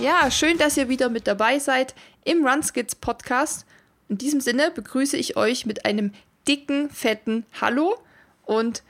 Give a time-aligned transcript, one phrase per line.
[0.00, 1.92] Ja, schön, dass ihr wieder mit dabei seid
[2.24, 3.66] im Runskits Podcast.
[4.08, 6.12] In diesem Sinne begrüße ich euch mit einem
[6.46, 7.98] dicken, fetten Hallo
[8.44, 8.84] und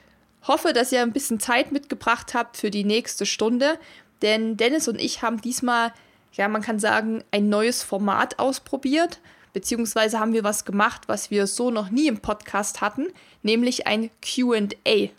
[0.47, 3.79] hoffe, dass ihr ein bisschen Zeit mitgebracht habt für die nächste Stunde.
[4.21, 5.93] Denn Dennis und ich haben diesmal,
[6.33, 9.19] ja, man kann sagen, ein neues Format ausprobiert.
[9.51, 13.07] Beziehungsweise haben wir was gemacht, was wir so noch nie im Podcast hatten,
[13.41, 15.09] nämlich ein QA.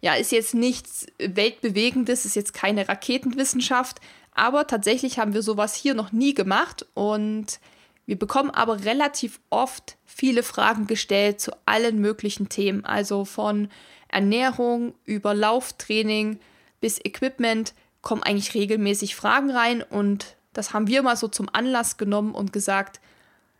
[0.00, 4.00] Ja, ist jetzt nichts Weltbewegendes, ist jetzt keine Raketenwissenschaft,
[4.32, 7.60] aber tatsächlich haben wir sowas hier noch nie gemacht und
[8.06, 13.68] wir bekommen aber relativ oft viele Fragen gestellt zu allen möglichen Themen, also von
[14.08, 16.40] Ernährung über Lauftraining
[16.80, 21.96] bis Equipment kommen eigentlich regelmäßig Fragen rein und das haben wir mal so zum Anlass
[21.96, 23.00] genommen und gesagt,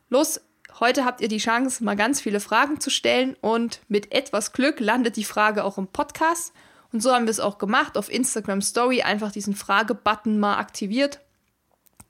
[0.08, 0.40] los,
[0.80, 4.80] heute habt ihr die Chance, mal ganz viele Fragen zu stellen und mit etwas Glück
[4.80, 6.52] landet die Frage auch im Podcast
[6.92, 7.96] und so haben wir es auch gemacht.
[7.96, 11.20] Auf Instagram Story einfach diesen Fragebutton mal aktiviert.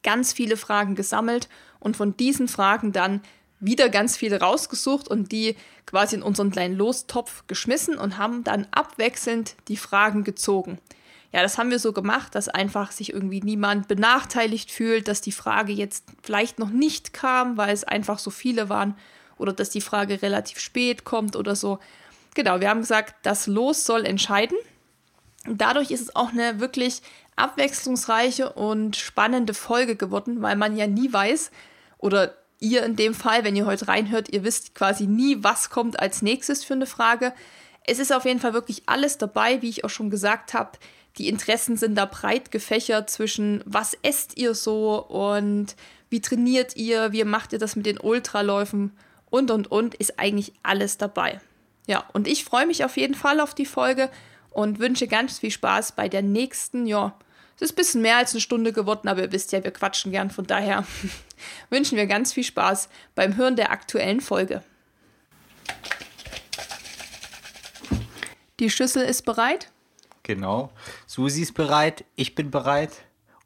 [0.02, 3.20] Ganz viele Fragen gesammelt und von diesen Fragen dann
[3.60, 8.66] wieder ganz viele rausgesucht und die quasi in unseren kleinen Lostopf geschmissen und haben dann
[8.70, 10.78] abwechselnd die Fragen gezogen.
[11.32, 15.30] Ja, das haben wir so gemacht, dass einfach sich irgendwie niemand benachteiligt fühlt, dass die
[15.30, 18.96] Frage jetzt vielleicht noch nicht kam, weil es einfach so viele waren
[19.36, 21.78] oder dass die Frage relativ spät kommt oder so.
[22.34, 24.56] Genau, wir haben gesagt, das Los soll entscheiden.
[25.46, 27.02] Dadurch ist es auch eine wirklich
[27.36, 31.50] abwechslungsreiche und spannende Folge geworden, weil man ja nie weiß,
[31.98, 35.98] oder ihr in dem Fall, wenn ihr heute reinhört, ihr wisst quasi nie, was kommt
[35.98, 37.32] als nächstes für eine Frage.
[37.86, 40.78] Es ist auf jeden Fall wirklich alles dabei, wie ich auch schon gesagt habe.
[41.18, 45.74] Die Interessen sind da breit gefächert zwischen, was esst ihr so und
[46.08, 48.96] wie trainiert ihr, wie macht ihr das mit den Ultraläufen
[49.30, 51.40] und und und, ist eigentlich alles dabei.
[51.90, 54.10] Ja, und ich freue mich auf jeden Fall auf die Folge
[54.50, 57.18] und wünsche ganz viel Spaß bei der nächsten, ja,
[57.56, 60.12] es ist ein bisschen mehr als eine Stunde geworden, aber ihr wisst ja, wir quatschen
[60.12, 60.86] gern, von daher
[61.68, 64.62] wünschen wir ganz viel Spaß beim Hören der aktuellen Folge.
[68.60, 69.72] Die Schüssel ist bereit?
[70.22, 70.70] Genau.
[71.08, 72.92] Susi ist bereit, ich bin bereit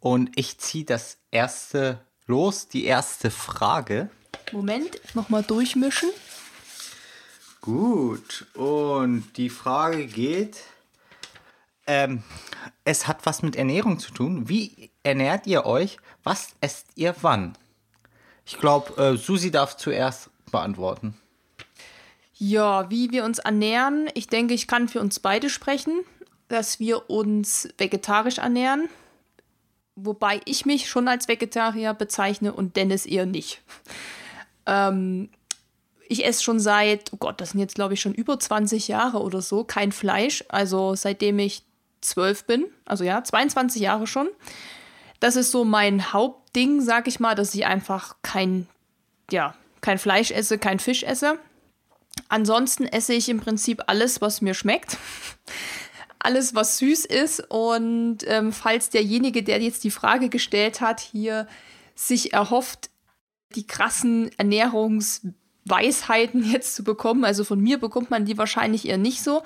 [0.01, 4.11] und ich ziehe das erste los, die erste Frage.
[4.53, 6.11] Moment, nochmal durchmischen.
[7.65, 10.65] Gut, und die Frage geht,
[11.87, 12.23] ähm,
[12.85, 14.51] es hat was mit Ernährung zu tun.
[14.51, 15.97] Wie ernährt ihr euch?
[16.25, 17.57] Was esst ihr wann?
[18.45, 21.17] Ich glaube, äh, Susi darf zuerst beantworten.
[22.35, 24.11] Ja, wie wir uns ernähren.
[24.13, 26.05] Ich denke, ich kann für uns beide sprechen,
[26.49, 28.91] dass wir uns vegetarisch ernähren.
[29.97, 33.63] Wobei ich mich schon als Vegetarier bezeichne und Dennis eher nicht.
[34.67, 35.29] Ähm,
[36.09, 39.21] ich esse schon seit, oh Gott, das sind jetzt glaube ich schon über 20 Jahre
[39.21, 40.45] oder so, kein Fleisch.
[40.49, 41.63] Also seitdem ich
[42.01, 44.29] zwölf bin, also ja, 22 Jahre schon.
[45.21, 48.67] Das ist so mein Hauptding, sag ich mal, dass ich einfach kein,
[49.31, 51.39] ja, kein Fleisch esse, kein Fisch esse.
[52.29, 54.99] Ansonsten esse ich im Prinzip alles, was mir schmeckt.
[56.19, 57.41] alles, was süß ist.
[57.51, 61.47] Und ähm, falls derjenige, der jetzt die Frage gestellt hat, hier
[61.95, 62.91] sich erhofft,
[63.55, 64.31] die krassen
[65.69, 69.43] Ernährungsweisheiten jetzt zu bekommen, also von mir bekommt man die wahrscheinlich eher nicht so.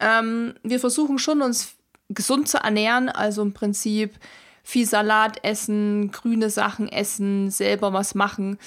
[0.00, 1.74] Ähm, wir versuchen schon, uns
[2.08, 4.18] gesund zu ernähren, also im Prinzip
[4.62, 8.58] viel Salat essen, grüne Sachen essen, selber was machen.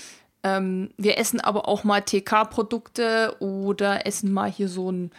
[0.43, 5.11] Ähm, wir essen aber auch mal TK-Produkte oder essen mal hier so ein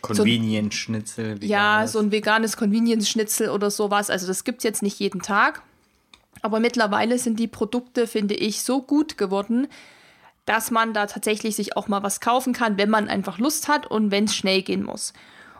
[0.00, 1.42] Convenience-Schnitzel.
[1.44, 4.10] Ja, so ein veganes Convenience-Schnitzel oder sowas.
[4.10, 5.62] Also das gibt es jetzt nicht jeden Tag.
[6.40, 9.66] Aber mittlerweile sind die Produkte, finde ich, so gut geworden,
[10.48, 13.86] dass man da tatsächlich sich auch mal was kaufen kann, wenn man einfach Lust hat
[13.86, 15.12] und wenn es schnell gehen muss.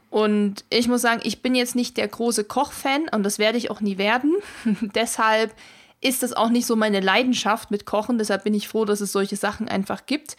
[0.09, 3.71] Und ich muss sagen, ich bin jetzt nicht der große Kochfan und das werde ich
[3.71, 4.35] auch nie werden.
[4.95, 5.53] Deshalb
[6.01, 8.17] ist das auch nicht so meine Leidenschaft mit Kochen.
[8.17, 10.39] Deshalb bin ich froh, dass es solche Sachen einfach gibt.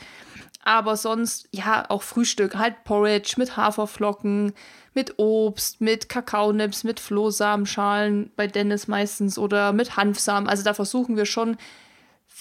[0.63, 4.53] Aber sonst, ja, auch Frühstück, halt Porridge mit Haferflocken,
[4.95, 10.49] mit Obst, mit Kakaonips, mit Flohsamenschalen bei Dennis meistens oder mit Hanfsamen.
[10.49, 11.57] Also da versuchen wir schon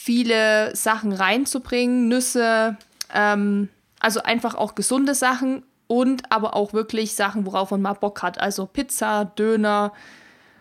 [0.00, 2.76] viele Sachen reinzubringen, Nüsse,
[3.12, 3.68] ähm,
[3.98, 8.40] also einfach auch gesunde Sachen und aber auch wirklich Sachen, worauf man mal Bock hat.
[8.40, 9.92] Also Pizza, Döner,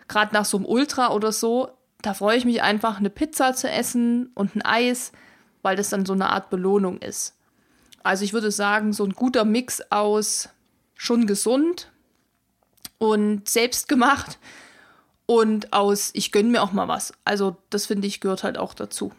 [0.08, 1.70] gerade nach so einem Ultra oder so,
[2.02, 5.12] da freue ich mich einfach, eine Pizza zu essen und ein Eis,
[5.62, 7.36] weil das dann so eine Art Belohnung ist.
[8.02, 10.48] Also ich würde sagen, so ein guter Mix aus
[10.94, 11.90] schon gesund
[12.98, 14.38] und selbstgemacht
[15.26, 17.12] und aus ich gönne mir auch mal was.
[17.24, 19.12] Also das finde ich gehört halt auch dazu.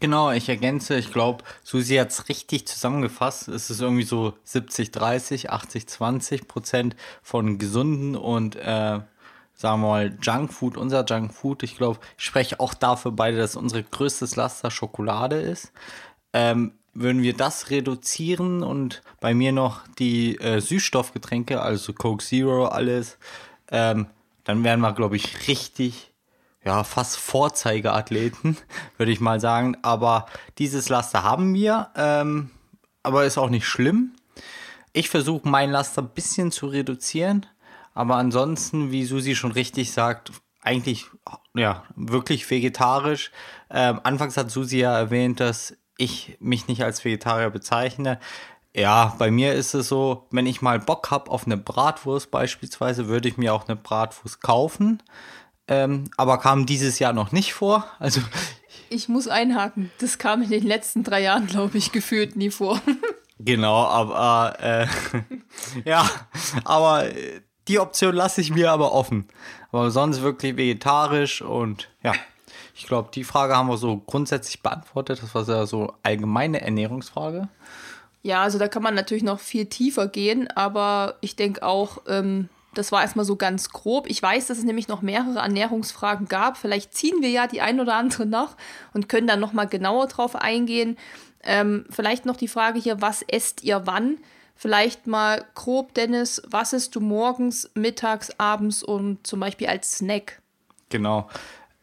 [0.00, 3.48] Genau, ich ergänze, ich glaube, Susi hat es richtig zusammengefasst.
[3.48, 9.00] Es ist irgendwie so 70, 30, 80, 20 Prozent von gesunden und äh,
[9.54, 13.82] sagen wir mal, Junkfood, unser Junkfood, ich glaube, ich spreche auch dafür beide, dass unser
[13.82, 15.70] größtes Laster Schokolade ist.
[16.32, 22.66] Ähm, würden wir das reduzieren und bei mir noch die äh, Süßstoffgetränke, also Coke Zero,
[22.66, 23.18] alles,
[23.70, 24.06] ähm,
[24.44, 26.09] dann wären wir, glaube ich, richtig,
[26.64, 28.56] ja, fast Vorzeigeathleten,
[28.96, 29.76] würde ich mal sagen.
[29.82, 30.26] Aber
[30.58, 32.50] dieses Laster haben wir, ähm,
[33.02, 34.12] aber ist auch nicht schlimm.
[34.92, 37.46] Ich versuche mein Laster ein bisschen zu reduzieren,
[37.94, 41.06] aber ansonsten, wie Susi schon richtig sagt, eigentlich
[41.54, 43.30] ja wirklich vegetarisch.
[43.70, 48.18] Ähm, anfangs hat Susi ja erwähnt, dass ich mich nicht als Vegetarier bezeichne.
[48.74, 53.08] Ja, bei mir ist es so, wenn ich mal Bock habe auf eine Bratwurst beispielsweise,
[53.08, 55.02] würde ich mir auch eine Bratwurst kaufen.
[55.70, 57.86] Ähm, aber kam dieses Jahr noch nicht vor.
[58.00, 58.20] Also
[58.90, 59.90] ich muss einhaken.
[60.00, 62.80] Das kam in den letzten drei Jahren, glaube ich, gefühlt nie vor.
[63.38, 64.86] genau, aber äh,
[65.84, 66.04] ja,
[66.64, 67.06] aber
[67.68, 69.28] die Option lasse ich mir aber offen.
[69.70, 72.12] Aber sonst wirklich vegetarisch und ja.
[72.74, 75.22] Ich glaube, die Frage haben wir so grundsätzlich beantwortet.
[75.22, 77.48] Das war ja so allgemeine Ernährungsfrage.
[78.22, 82.48] Ja, also da kann man natürlich noch viel tiefer gehen, aber ich denke auch, ähm,
[82.74, 84.08] das war erstmal so ganz grob.
[84.08, 86.56] Ich weiß, dass es nämlich noch mehrere Ernährungsfragen gab.
[86.56, 88.56] Vielleicht ziehen wir ja die ein oder andere noch
[88.92, 90.96] und können dann nochmal genauer drauf eingehen.
[91.42, 94.18] Ähm, vielleicht noch die Frage hier, was esst ihr wann?
[94.54, 100.42] Vielleicht mal grob, Dennis, was isst du morgens, mittags, abends und zum Beispiel als Snack?
[100.90, 101.28] Genau.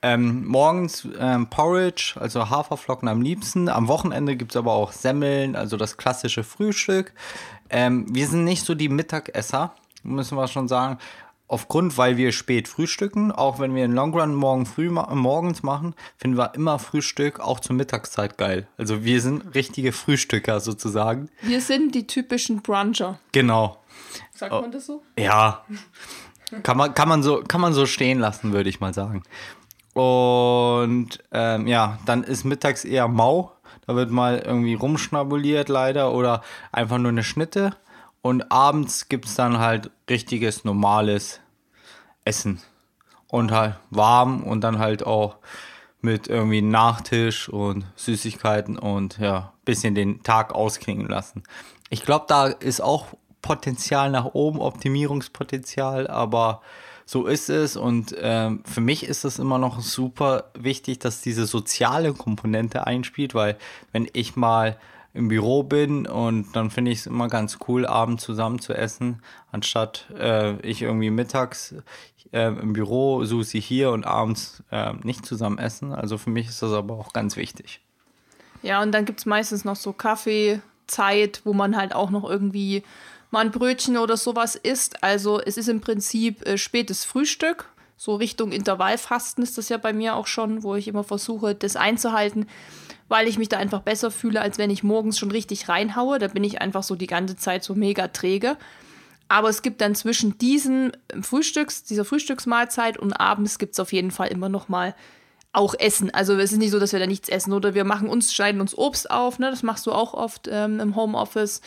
[0.03, 3.67] Ähm, morgens ähm, Porridge, also Haferflocken am liebsten.
[3.67, 7.13] Am Wochenende gibt es aber auch Semmeln, also das klassische Frühstück.
[7.71, 9.73] Ähm, wir sind nicht so die Mittagesser,
[10.07, 10.97] müssen wir schon sagen.
[11.49, 15.63] Aufgrund, weil wir spät frühstücken, auch wenn wir einen Long Run morgen früh ma morgens
[15.63, 18.67] machen, finden wir immer Frühstück auch zur Mittagszeit geil.
[18.77, 21.29] Also wir sind richtige Frühstücker sozusagen.
[21.41, 23.19] Wir sind die typischen Bruncher.
[23.31, 23.77] Genau.
[24.33, 25.03] Sagt man das so?
[25.17, 25.63] Ja.
[26.63, 29.23] Kann man, kann man, so, kann man so stehen lassen, würde ich mal sagen.
[29.93, 33.53] Und ähm, ja, dann ist mittags eher mau.
[33.85, 37.75] Da wird mal irgendwie rumschnabuliert leider oder einfach nur eine Schnitte.
[38.27, 41.39] Und abends gibt es dann halt richtiges, normales
[42.25, 42.61] Essen.
[43.27, 45.37] Und halt warm und dann halt auch
[46.01, 51.43] mit irgendwie Nachtisch und Süßigkeiten und ja, bisschen den Tag ausklingen lassen.
[51.89, 53.05] Ich glaube, da ist auch
[53.41, 56.61] Potenzial nach oben, Optimierungspotenzial, aber
[57.05, 57.77] so ist es.
[57.77, 63.33] Und ähm, für mich ist es immer noch super wichtig, dass diese soziale Komponente einspielt,
[63.35, 63.57] weil
[63.93, 64.77] wenn ich mal
[65.17, 69.21] im Büro bin und dann finde ich es immer ganz cool, abends zusammen zu essen,
[69.51, 71.75] anstatt äh, ich irgendwie mittags
[72.31, 75.93] äh, im Büro, Susi hier und abends äh, nicht zusammen essen.
[75.93, 77.81] Also für mich ist das aber auch ganz wichtig.
[78.63, 82.83] Ja, und dann gibt es meistens noch so Kaffeezeit, wo man halt auch noch irgendwie
[83.31, 85.03] mal ein Brötchen oder sowas isst.
[85.03, 87.69] Also es ist im Prinzip äh, spätes Frühstück.
[87.97, 91.75] So Richtung Intervallfasten ist das ja bei mir auch schon, wo ich immer versuche, das
[91.75, 92.47] einzuhalten,
[93.07, 96.19] weil ich mich da einfach besser fühle, als wenn ich morgens schon richtig reinhaue.
[96.19, 98.55] Da bin ich einfach so die ganze Zeit so mega träge.
[99.27, 100.91] Aber es gibt dann zwischen diesen
[101.21, 104.95] Frühstücks, dieser Frühstücksmahlzeit und abends gibt es auf jeden Fall immer noch mal
[105.51, 106.13] auch Essen.
[106.13, 108.61] Also es ist nicht so, dass wir da nichts essen oder wir machen uns, schneiden
[108.61, 109.39] uns Obst auf.
[109.39, 109.49] Ne?
[109.49, 111.61] Das machst du auch oft ähm, im Homeoffice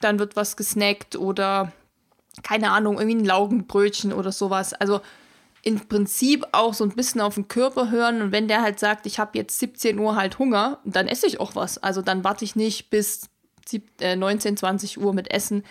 [0.00, 1.72] dann wird was gesnackt oder
[2.42, 4.72] keine Ahnung, irgendwie ein Laugenbrötchen oder sowas.
[4.72, 5.00] Also
[5.62, 9.06] im Prinzip auch so ein bisschen auf den Körper hören und wenn der halt sagt,
[9.06, 11.78] ich habe jetzt 17 Uhr halt Hunger, dann esse ich auch was.
[11.78, 13.28] Also dann warte ich nicht bis
[14.00, 15.64] 19, 20 äh, Uhr mit Essen.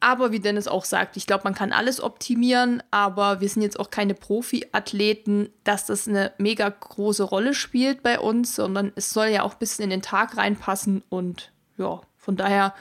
[0.00, 3.80] Aber wie Dennis auch sagt, ich glaube, man kann alles optimieren, aber wir sind jetzt
[3.80, 9.28] auch keine Profi-Athleten, dass das eine mega große Rolle spielt bei uns, sondern es soll
[9.28, 12.74] ja auch ein bisschen in den Tag reinpassen und ja, von daher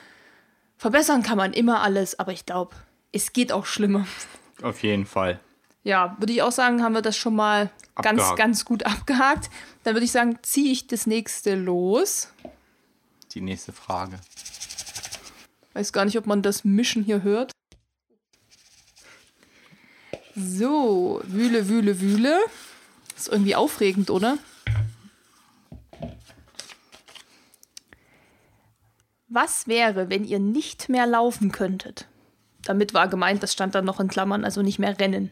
[0.78, 2.76] verbessern kann man immer alles, aber ich glaube,
[3.12, 4.06] es geht auch schlimmer.
[4.62, 5.40] Auf jeden Fall.
[5.88, 8.18] Ja, würde ich auch sagen, haben wir das schon mal abgehakt.
[8.18, 9.50] ganz, ganz gut abgehakt.
[9.86, 12.28] Dann würde ich sagen, ziehe ich das nächste los.
[13.34, 14.20] Die nächste Frage.
[15.72, 17.54] Weiß gar nicht, ob man das Mischen hier hört.
[20.36, 22.38] So, wühle, wühle, wühle.
[23.16, 24.38] Ist irgendwie aufregend, oder?
[29.30, 32.10] Was wäre, wenn ihr nicht mehr laufen könntet?
[32.64, 35.32] Damit war gemeint, das stand dann noch in Klammern, also nicht mehr rennen.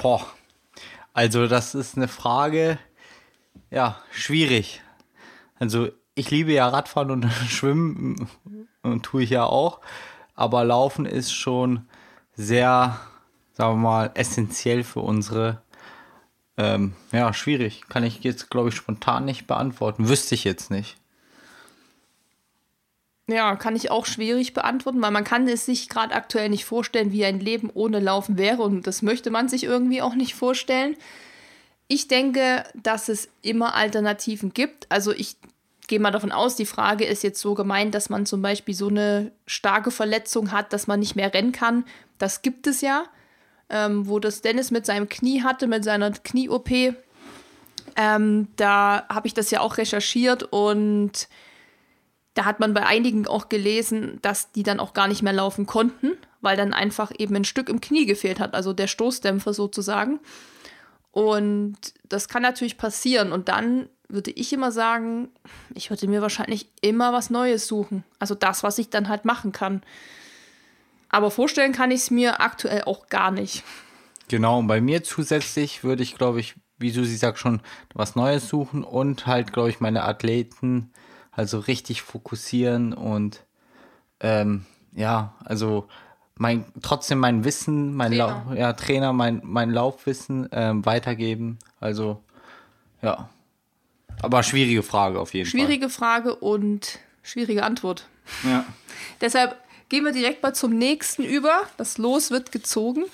[0.00, 0.26] Boah,
[1.12, 2.78] also das ist eine Frage,
[3.70, 4.80] ja, schwierig.
[5.58, 8.26] Also ich liebe ja Radfahren und Schwimmen
[8.82, 9.80] und tue ich ja auch,
[10.34, 11.86] aber Laufen ist schon
[12.32, 12.98] sehr,
[13.52, 15.60] sagen wir mal, essentiell für unsere,
[16.56, 17.82] ähm, ja, schwierig.
[17.90, 20.08] Kann ich jetzt, glaube ich, spontan nicht beantworten.
[20.08, 20.96] Wüsste ich jetzt nicht.
[23.30, 27.12] Ja, kann ich auch schwierig beantworten, weil man kann es sich gerade aktuell nicht vorstellen,
[27.12, 30.96] wie ein Leben ohne Laufen wäre und das möchte man sich irgendwie auch nicht vorstellen.
[31.88, 34.86] Ich denke, dass es immer Alternativen gibt.
[34.90, 35.36] Also ich
[35.88, 38.88] gehe mal davon aus, die Frage ist jetzt so gemeint, dass man zum Beispiel so
[38.88, 41.84] eine starke Verletzung hat, dass man nicht mehr rennen kann.
[42.18, 43.04] Das gibt es ja,
[43.68, 46.70] ähm, wo das Dennis mit seinem Knie hatte, mit seiner Knie-OP.
[47.96, 51.28] Ähm, da habe ich das ja auch recherchiert und
[52.34, 55.66] da hat man bei einigen auch gelesen, dass die dann auch gar nicht mehr laufen
[55.66, 60.20] konnten, weil dann einfach eben ein Stück im Knie gefehlt hat, also der Stoßdämpfer sozusagen.
[61.10, 61.76] Und
[62.08, 63.32] das kann natürlich passieren.
[63.32, 65.28] Und dann würde ich immer sagen,
[65.74, 68.04] ich würde mir wahrscheinlich immer was Neues suchen.
[68.18, 69.82] Also das, was ich dann halt machen kann.
[71.08, 73.64] Aber vorstellen kann ich es mir aktuell auch gar nicht.
[74.28, 77.60] Genau, und bei mir zusätzlich würde ich, glaube ich, wie du sie sagst, schon
[77.92, 80.92] was Neues suchen und halt, glaube ich, meine Athleten
[81.32, 83.44] also richtig fokussieren und
[84.20, 85.88] ähm, ja, also
[86.36, 91.58] mein, trotzdem mein Wissen, mein Trainer, La ja, Trainer mein, mein Laufwissen ähm, weitergeben.
[91.80, 92.22] Also
[93.02, 93.28] ja.
[94.22, 96.10] Aber schwierige Frage auf jeden schwierige Fall.
[96.20, 98.06] Schwierige Frage und schwierige Antwort.
[98.44, 98.64] Ja.
[99.20, 99.56] Deshalb
[99.88, 101.62] gehen wir direkt mal zum nächsten über.
[101.76, 103.04] Das Los wird gezogen.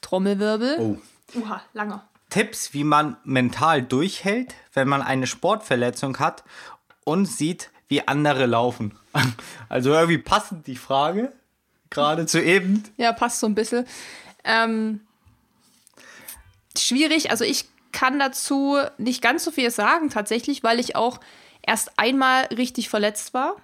[0.00, 0.76] Trommelwirbel.
[0.78, 0.98] Oh.
[1.38, 2.08] Uha, langer.
[2.30, 6.44] Tipps, wie man mental durchhält, wenn man eine Sportverletzung hat
[7.04, 8.98] und sieht, wie andere laufen.
[9.68, 11.32] Also irgendwie passend die Frage,
[11.90, 12.84] gerade zu eben.
[12.96, 13.84] Ja, passt so ein bisschen.
[14.44, 15.00] Ähm,
[16.78, 21.18] schwierig, also ich kann dazu nicht ganz so viel sagen tatsächlich, weil ich auch
[21.62, 23.56] erst einmal richtig verletzt war.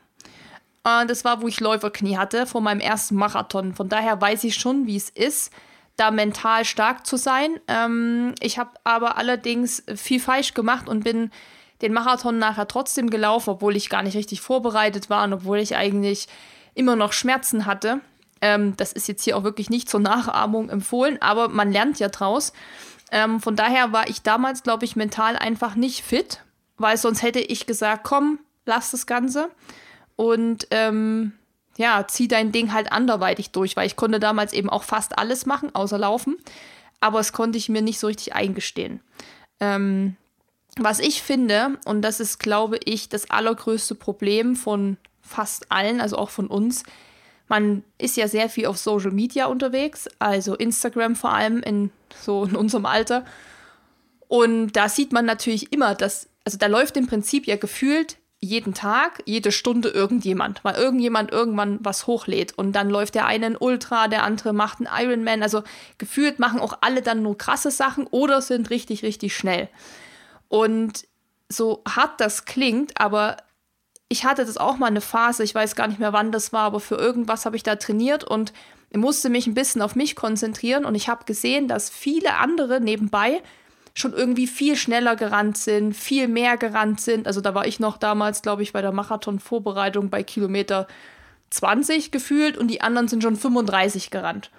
[0.85, 3.75] Äh, das war, wo ich Läuferknie hatte vor meinem ersten Marathon.
[3.75, 5.53] Von daher weiß ich schon, wie es ist,
[5.97, 7.61] da mental stark zu sein.
[7.69, 11.31] Ähm, ich habe aber allerdings viel falsch gemacht und bin
[11.83, 15.77] den Marathon nachher trotzdem gelaufen, obwohl ich gar nicht richtig vorbereitet war und obwohl ich
[15.77, 16.29] eigentlich
[16.75, 18.01] immer noch Schmerzen hatte.
[18.41, 22.09] Ähm, das ist jetzt hier auch wirklich nicht zur Nachahmung empfohlen, aber man lernt ja
[22.09, 22.53] draus.
[23.11, 26.41] Ähm, von daher war ich damals, glaube ich, mental einfach nicht fit,
[26.79, 29.51] weil sonst hätte ich gesagt, komm, lass das Ganze.
[30.17, 31.33] Und ähm,
[31.77, 35.47] ja, zieh dein Ding halt anderweitig durch, weil ich konnte damals eben auch fast alles
[35.47, 36.37] machen, außer laufen.
[37.01, 39.01] Aber es konnte ich mir nicht so richtig eingestehen.
[39.61, 40.17] Ähm,
[40.79, 46.17] was ich finde, und das ist, glaube ich, das allergrößte Problem von fast allen, also
[46.17, 46.85] auch von uns,
[47.49, 52.45] man ist ja sehr viel auf Social Media unterwegs, also Instagram vor allem in so
[52.45, 53.25] in unserem Alter.
[54.29, 58.75] Und da sieht man natürlich immer, dass, also da läuft im Prinzip ja gefühlt jeden
[58.75, 63.57] Tag, jede Stunde irgendjemand, weil irgendjemand irgendwann was hochlädt und dann läuft der eine ein
[63.57, 65.45] Ultra, der andere macht einen Ironman.
[65.45, 65.63] Also
[65.97, 69.69] gefühlt machen auch alle dann nur krasse Sachen oder sind richtig, richtig schnell.
[70.49, 71.07] Und
[71.49, 73.37] so hart das klingt, aber
[74.09, 76.65] ich hatte das auch mal eine Phase, ich weiß gar nicht mehr wann das war,
[76.65, 78.53] aber für irgendwas habe ich da trainiert und
[78.93, 83.41] musste mich ein bisschen auf mich konzentrieren und ich habe gesehen, dass viele andere nebenbei
[83.95, 87.27] schon irgendwie viel schneller gerannt sind, viel mehr gerannt sind.
[87.27, 90.87] Also da war ich noch damals, glaube ich, bei der Marathon-Vorbereitung bei Kilometer
[91.51, 94.51] 20 gefühlt und die anderen sind schon 35 gerannt.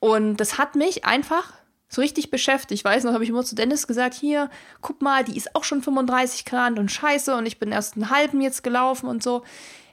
[0.00, 1.52] Und das hat mich einfach
[1.88, 2.80] so richtig beschäftigt.
[2.80, 5.64] Ich weiß noch, habe ich immer zu Dennis gesagt, hier, guck mal, die ist auch
[5.64, 9.42] schon 35 gerannt und scheiße und ich bin erst einen halben jetzt gelaufen und so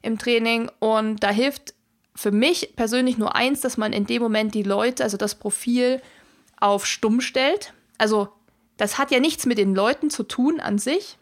[0.01, 0.69] im Training.
[0.79, 1.73] Und da hilft
[2.13, 6.01] für mich persönlich nur eins, dass man in dem Moment die Leute, also das Profil
[6.59, 7.73] auf stumm stellt.
[7.97, 8.29] Also
[8.77, 11.17] das hat ja nichts mit den Leuten zu tun an sich,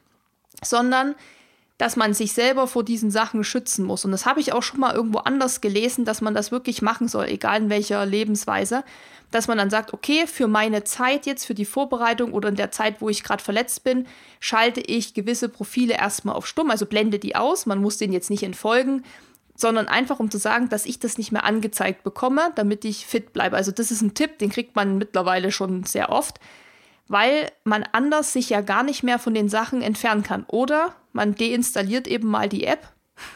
[0.64, 1.16] sondern
[1.78, 4.06] dass man sich selber vor diesen Sachen schützen muss.
[4.06, 7.08] Und das habe ich auch schon mal irgendwo anders gelesen, dass man das wirklich machen
[7.08, 8.84] soll, egal in welcher Lebensweise.
[9.32, 12.72] Dass man dann sagt, okay, für meine Zeit jetzt, für die Vorbereitung oder in der
[12.72, 14.06] Zeit, wo ich gerade verletzt bin,
[14.40, 17.66] schalte ich gewisse Profile erstmal auf stumm, also blende die aus.
[17.66, 19.04] Man muss denen jetzt nicht entfolgen,
[19.56, 23.34] sondern einfach um zu sagen, dass ich das nicht mehr angezeigt bekomme, damit ich fit
[23.34, 23.56] bleibe.
[23.56, 26.40] Also das ist ein Tipp, den kriegt man mittlerweile schon sehr oft
[27.08, 30.46] weil man anders sich ja gar nicht mehr von den Sachen entfernen kann.
[30.48, 32.88] Oder man deinstalliert eben mal die App,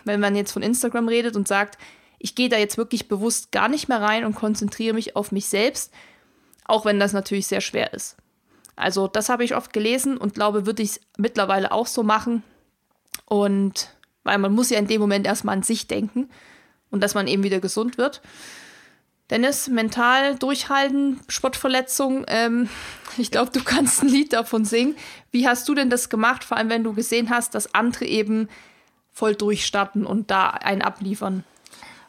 [0.05, 1.77] wenn man jetzt von Instagram redet und sagt,
[2.19, 5.47] ich gehe da jetzt wirklich bewusst gar nicht mehr rein und konzentriere mich auf mich
[5.47, 5.93] selbst,
[6.65, 8.17] auch wenn das natürlich sehr schwer ist.
[8.75, 12.43] Also das habe ich oft gelesen und glaube, würde ich es mittlerweile auch so machen.
[13.25, 16.29] Und weil man muss ja in dem Moment erstmal an sich denken
[16.89, 18.21] und dass man eben wieder gesund wird.
[19.29, 22.25] Dennis, mental durchhalten, Sportverletzung.
[22.27, 22.69] Ähm,
[23.17, 24.95] ich glaube, du kannst ein Lied davon singen.
[25.31, 28.47] Wie hast du denn das gemacht, vor allem wenn du gesehen hast, dass andere eben
[29.11, 31.43] voll durchstarten und da einen abliefern?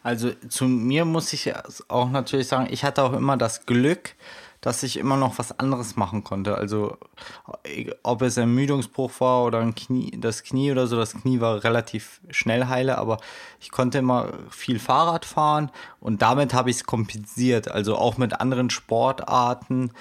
[0.02, 1.52] Also zu mir muss ich
[1.88, 4.14] auch natürlich sagen, ich hatte auch immer das Glück,
[4.60, 6.56] dass ich immer noch was anderes machen konnte.
[6.56, 6.96] Also
[8.02, 11.62] ob es ein Ermüdungsbruch war oder ein Knie, das Knie oder so, das Knie war
[11.62, 13.18] relativ schnell heile, aber
[13.60, 17.70] ich konnte immer viel Fahrrad fahren und damit habe ich es kompensiert.
[17.70, 19.92] Also auch mit anderen Sportarten.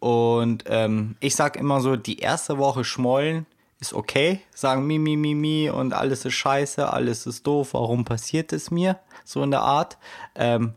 [0.00, 3.46] Und ähm, ich sage immer so, die erste Woche schmollen
[3.80, 8.04] ist okay, sagen mi, mi, mi, mi und alles ist scheiße, alles ist doof, warum
[8.04, 8.98] passiert es mir?
[9.24, 9.98] So in der Art.
[10.34, 10.74] Ähm,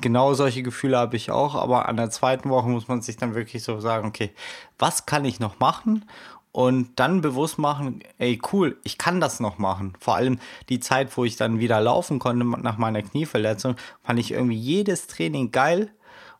[0.00, 3.34] genau solche Gefühle habe ich auch, aber an der zweiten Woche muss man sich dann
[3.34, 4.30] wirklich so sagen, okay,
[4.78, 6.04] was kann ich noch machen?
[6.52, 9.94] Und dann bewusst machen, ey, cool, ich kann das noch machen.
[9.98, 13.74] Vor allem die Zeit, wo ich dann wieder laufen konnte nach meiner Knieverletzung,
[14.04, 15.90] fand ich irgendwie jedes Training geil.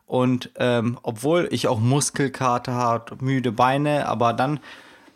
[0.07, 4.61] Und ähm, obwohl ich auch Muskelkater hatte, müde Beine, aber dann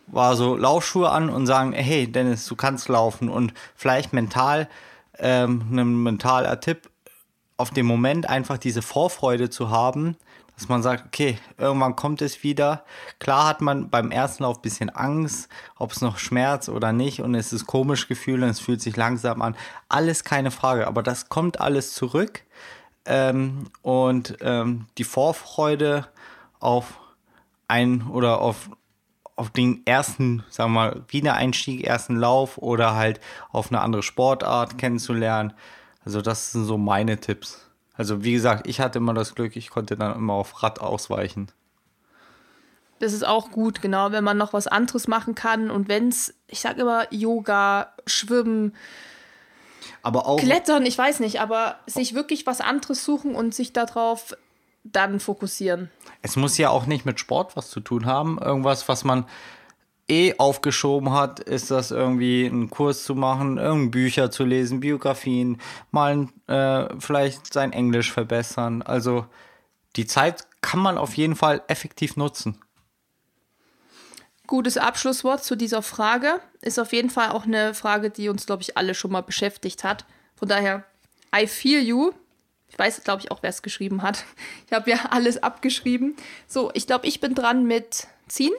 [0.07, 4.67] war so Laufschuhe an und sagen, hey Dennis, du kannst laufen und vielleicht mental,
[5.17, 6.88] ähm, ein mentaler Tipp,
[7.59, 10.15] auf dem Moment einfach diese Vorfreude zu haben,
[10.55, 12.85] dass man sagt, okay, irgendwann kommt es wieder.
[13.19, 17.21] Klar hat man beim ersten Lauf ein bisschen Angst, ob es noch Schmerz oder nicht
[17.21, 19.57] und es ist komisch Gefühl und es fühlt sich langsam an.
[19.89, 22.43] Alles keine Frage, aber das kommt alles zurück
[23.05, 26.07] ähm, und ähm, die Vorfreude
[26.61, 26.99] auf
[27.67, 28.69] ein oder auf
[29.35, 33.21] auf den ersten, sagen wir mal, Wiedereinstieg, ersten Lauf oder halt
[33.53, 35.53] auf eine andere Sportart kennenzulernen,
[36.09, 37.59] also das sind so meine Tipps.
[37.93, 41.51] Also wie gesagt, ich hatte immer das Glück, ich konnte dann immer auf Rad ausweichen.
[42.97, 46.33] Das ist auch gut, genau, wenn man noch was anderes machen kann und wenn es,
[46.47, 48.75] ich sage immer Yoga, Schwimmen,
[50.01, 54.35] aber auch Klettern, ich weiß nicht, aber sich wirklich was anderes suchen und sich darauf
[54.83, 55.91] dann fokussieren.
[56.23, 59.25] Es muss ja auch nicht mit Sport was zu tun haben, irgendwas, was man
[60.09, 65.61] eh aufgeschoben hat, ist das irgendwie einen Kurs zu machen, irgendein Bücher zu lesen, Biografien,
[65.91, 68.81] mal äh, vielleicht sein Englisch verbessern.
[68.81, 69.25] Also
[69.95, 72.59] die Zeit kann man auf jeden Fall effektiv nutzen.
[74.47, 76.39] Gutes Abschlusswort zu dieser Frage.
[76.61, 79.83] Ist auf jeden Fall auch eine Frage, die uns, glaube ich, alle schon mal beschäftigt
[79.83, 80.05] hat.
[80.35, 80.83] Von daher,
[81.35, 82.11] I feel you.
[82.67, 84.25] Ich weiß, glaube ich, auch, wer es geschrieben hat.
[84.65, 86.15] Ich habe ja alles abgeschrieben.
[86.47, 88.53] So, ich glaube, ich bin dran mit Ziehen.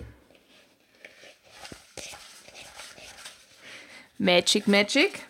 [4.23, 5.27] Magic, Magic.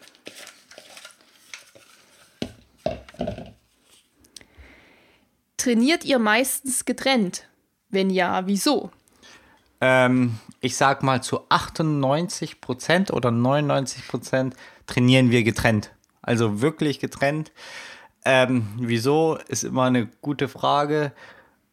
[5.56, 7.46] Trainiert ihr meistens getrennt?
[7.90, 8.90] Wenn ja, wieso?
[9.80, 14.54] Ähm, ich sag mal zu 98% oder 99%
[14.88, 15.92] trainieren wir getrennt.
[16.20, 17.52] Also wirklich getrennt.
[18.24, 21.12] Ähm, wieso ist immer eine gute Frage,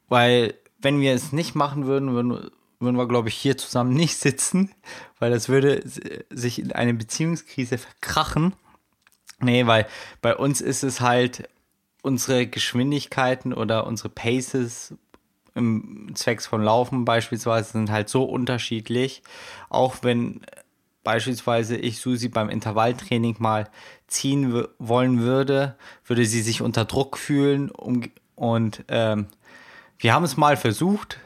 [0.08, 4.18] weil wenn wir es nicht machen würden, würden, würden wir, glaube ich, hier zusammen nicht
[4.18, 4.72] sitzen,
[5.20, 5.82] weil das würde
[6.30, 8.54] sich in eine Beziehungskrise verkrachen.
[9.40, 9.88] Nee, weil
[10.22, 11.50] bei uns ist es halt
[12.02, 14.94] unsere Geschwindigkeiten oder unsere Paces
[15.56, 19.24] im Zwecks von Laufen beispielsweise sind halt so unterschiedlich.
[19.70, 20.42] Auch wenn
[21.04, 23.70] beispielsweise ich Susi beim Intervalltraining mal
[24.08, 27.72] ziehen wollen würde, würde sie sich unter Druck fühlen.
[27.72, 28.04] Um,
[28.36, 29.28] und ähm,
[29.98, 31.20] wir haben es mal versucht,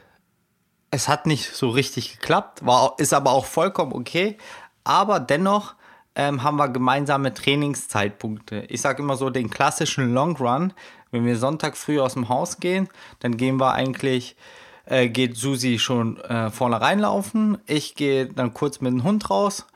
[0.92, 4.36] es hat nicht so richtig geklappt, war, ist aber auch vollkommen okay.
[4.84, 5.74] Aber dennoch
[6.14, 8.66] ähm, haben wir gemeinsame Trainingszeitpunkte.
[8.68, 10.74] Ich sage immer so den klassischen Long Run.
[11.10, 12.88] Wenn wir Sonntag früh aus dem Haus gehen,
[13.20, 14.36] dann gehen wir eigentlich,
[14.84, 17.58] äh, geht Susi schon äh, vorne reinlaufen.
[17.66, 19.66] Ich gehe dann kurz mit dem Hund raus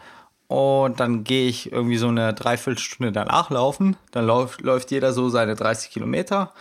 [0.49, 3.97] und dann gehe ich irgendwie so eine Dreiviertelstunde danach laufen.
[4.11, 6.53] Dann läuft, läuft jeder so seine 30 Kilometer.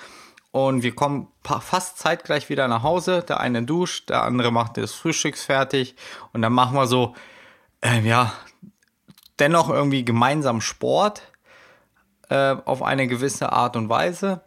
[0.56, 3.26] Und wir kommen fast zeitgleich wieder nach Hause.
[3.28, 5.98] Der eine duscht, der andere macht das Frühstücks fertig.
[6.32, 7.14] Und dann machen wir so,
[7.82, 8.32] äh, ja,
[9.38, 11.24] dennoch irgendwie gemeinsam Sport
[12.30, 14.44] äh, auf eine gewisse Art und Weise.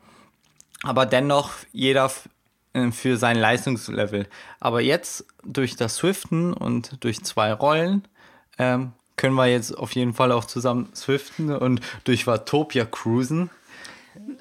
[0.83, 2.11] Aber dennoch jeder
[2.73, 4.29] äh, für sein Leistungslevel.
[4.61, 8.09] Aber jetzt durch das Swiften und durch zwei Rollen
[8.57, 13.51] ähm, können wir jetzt auf jeden Fall auch zusammen swiften und durch Watopia cruisen.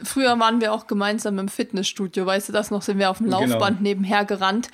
[0.04, 3.28] Früher waren wir auch gemeinsam im Fitnessstudio, weißt du das noch, sind wir auf dem
[3.28, 3.42] genau.
[3.42, 3.90] Laufband genau.
[3.90, 4.70] nebenher gerannt.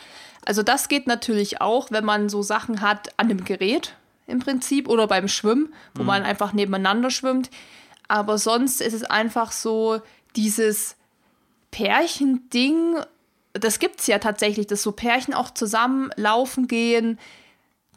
[0.46, 3.96] Also das geht natürlich auch, wenn man so Sachen hat an dem Gerät
[4.28, 6.08] im Prinzip oder beim Schwimmen, wo mhm.
[6.08, 7.50] man einfach nebeneinander schwimmt.
[8.08, 10.02] Aber sonst ist es einfach so
[10.36, 10.96] dieses
[11.72, 12.98] Pärchending,
[13.54, 17.20] das gibt es ja tatsächlich, dass so Pärchen auch zusammen laufen gehen,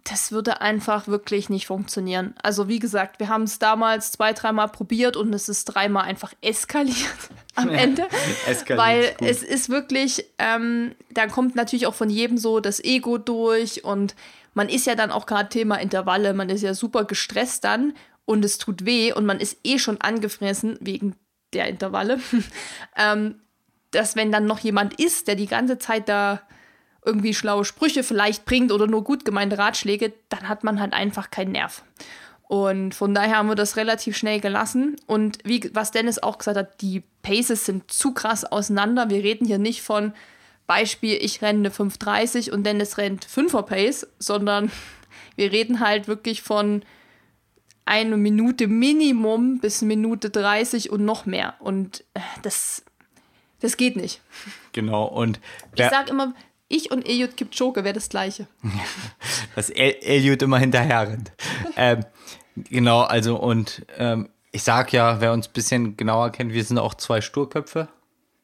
[0.09, 2.35] das würde einfach wirklich nicht funktionieren.
[2.43, 6.33] Also wie gesagt, wir haben es damals zwei, dreimal probiert und es ist dreimal einfach
[6.43, 6.97] eskaliert
[7.57, 8.07] am Ende.
[8.47, 13.19] eskaliert weil es ist wirklich, ähm, da kommt natürlich auch von jedem so das Ego
[13.19, 14.15] durch und
[14.55, 18.45] man ist ja dann auch gerade Thema Intervalle, man ist ja super gestresst dann und
[18.45, 21.17] es tut weh und man ist eh schon angefressen wegen
[21.53, 22.21] der Intervalle.
[22.97, 23.41] ähm,
[23.91, 26.43] dass wenn dann noch jemand ist, der die ganze Zeit da
[27.07, 31.31] irgendwie schlaue Sprüche vielleicht bringt oder nur gut gemeinte Ratschläge, dann hat man halt einfach
[31.31, 31.83] keinen Nerv.
[32.49, 34.97] Und von daher haben wir das relativ schnell gelassen.
[35.07, 39.11] Und wie was Dennis auch gesagt hat, die Paces sind zu krass auseinander.
[39.11, 40.13] Wir reden hier nicht von
[40.67, 44.71] Beispiel, ich renne eine 5,30 und Dennis rennt 5er Pace, sondern
[45.37, 46.83] wir reden halt wirklich von
[47.85, 51.55] eine Minute Minimum bis Minute 30 und noch mehr.
[51.61, 52.05] Und
[52.43, 52.85] das,
[53.61, 54.21] das geht nicht.
[54.73, 55.41] Genau, und
[55.75, 56.35] ich sage immer,
[56.69, 58.47] ich und Eliud Kipchoge wäre das Gleiche.
[59.55, 61.33] Dass El Eliud immer hinterher rennt.
[61.77, 62.05] ähm,
[62.57, 66.79] genau, also und ähm, ich sag ja, wer uns ein bisschen genauer kennt, wir sind
[66.79, 67.89] auch zwei Sturköpfe.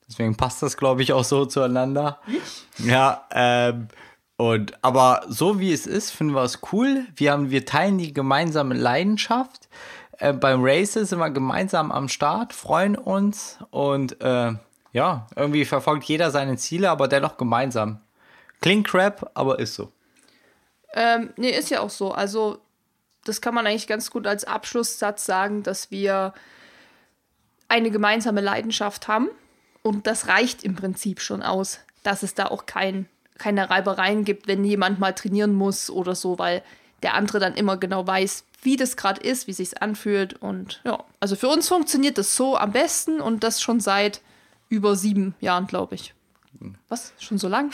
[0.08, 2.20] Deswegen passt das, glaube ich, auch so zueinander.
[2.26, 2.86] Ich?
[2.86, 3.88] Ja, ähm,
[4.36, 7.06] und aber so wie es ist, finden wir es cool.
[7.16, 9.68] Wir haben, wir teilen die gemeinsame Leidenschaft.
[10.18, 14.52] Äh, beim Races sind wir gemeinsam am Start, freuen uns und äh,
[14.92, 18.00] ja, irgendwie verfolgt jeder seine Ziele, aber dennoch gemeinsam.
[18.62, 19.92] Klingt crap, aber ist so.
[20.94, 22.12] Ähm, nee, ist ja auch so.
[22.12, 22.58] Also,
[23.24, 26.32] das kann man eigentlich ganz gut als Abschlusssatz sagen, dass wir
[27.68, 29.28] eine gemeinsame Leidenschaft haben.
[29.82, 34.46] Und das reicht im Prinzip schon aus, dass es da auch kein, keine Reibereien gibt,
[34.46, 36.62] wenn jemand mal trainieren muss oder so, weil
[37.02, 40.34] der andere dann immer genau weiß, wie das gerade ist, wie sich anfühlt.
[40.34, 44.20] Und ja, also für uns funktioniert das so am besten und das schon seit
[44.68, 46.14] über sieben Jahren, glaube ich.
[46.88, 47.12] Was?
[47.18, 47.70] Schon so lang?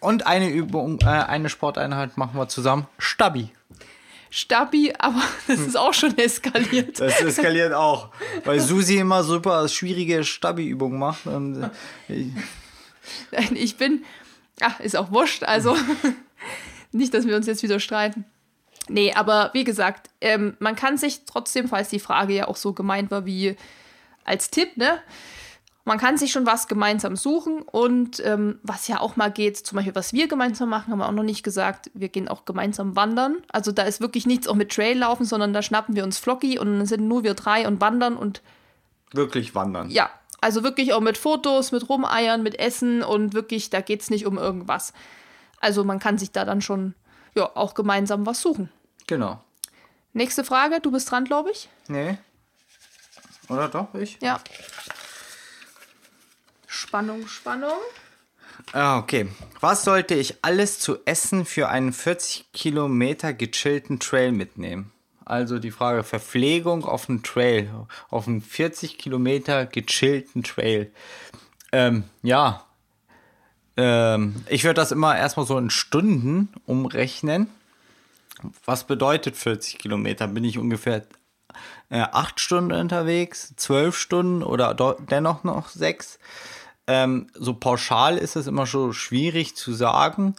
[0.00, 2.86] Und eine Übung, äh, eine Sporteinheit machen wir zusammen.
[2.98, 3.52] Stabi.
[4.30, 6.98] Stabi, aber das ist auch schon eskaliert.
[7.00, 8.08] Das eskaliert auch,
[8.44, 11.26] weil Susi immer super schwierige Stabi-Übungen macht.
[11.26, 11.70] Und
[12.08, 12.30] äh,
[13.54, 14.04] ich bin,
[14.60, 15.76] ach, ist auch wurscht, also
[16.92, 18.24] nicht, dass wir uns jetzt wieder streiten.
[18.88, 22.72] Nee, aber wie gesagt, ähm, man kann sich trotzdem, falls die Frage ja auch so
[22.72, 23.56] gemeint war wie
[24.24, 25.00] als Tipp, ne?
[25.84, 29.76] Man kann sich schon was gemeinsam suchen und ähm, was ja auch mal geht, zum
[29.76, 32.94] Beispiel, was wir gemeinsam machen, haben wir auch noch nicht gesagt, wir gehen auch gemeinsam
[32.94, 33.38] wandern.
[33.50, 36.56] Also da ist wirklich nichts auch mit Trail laufen, sondern da schnappen wir uns Flocky
[36.58, 38.42] und dann sind nur wir drei und wandern und.
[39.12, 39.90] Wirklich wandern.
[39.90, 40.08] Ja,
[40.40, 44.24] also wirklich auch mit Fotos, mit Rumeiern, mit Essen und wirklich, da geht es nicht
[44.24, 44.92] um irgendwas.
[45.60, 46.94] Also man kann sich da dann schon
[47.34, 48.68] ja, auch gemeinsam was suchen.
[49.06, 49.42] Genau.
[50.12, 51.68] Nächste Frage, du bist dran, glaube ich.
[51.88, 52.18] Nee.
[53.48, 54.18] Oder doch, ich?
[54.20, 54.40] Ja.
[56.72, 57.78] Spannung, Spannung.
[58.72, 59.28] Ah, okay.
[59.60, 64.90] Was sollte ich alles zu essen für einen 40 Kilometer gechillten Trail mitnehmen?
[65.26, 67.70] Also die Frage Verpflegung auf dem Trail,
[68.08, 70.90] auf einem 40 Kilometer gechillten Trail.
[71.72, 72.64] Ähm, ja,
[73.76, 77.48] ähm, ich würde das immer erstmal so in Stunden umrechnen.
[78.64, 80.26] Was bedeutet 40 Kilometer?
[80.26, 81.02] Bin ich ungefähr
[81.90, 86.18] äh, 8 Stunden unterwegs, 12 Stunden oder dennoch noch 6?
[86.86, 90.34] Ähm, so pauschal ist es immer schon schwierig zu sagen,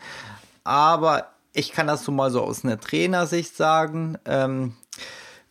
[0.64, 4.18] aber ich kann das so mal so aus einer Trainersicht sagen.
[4.26, 4.74] Ähm,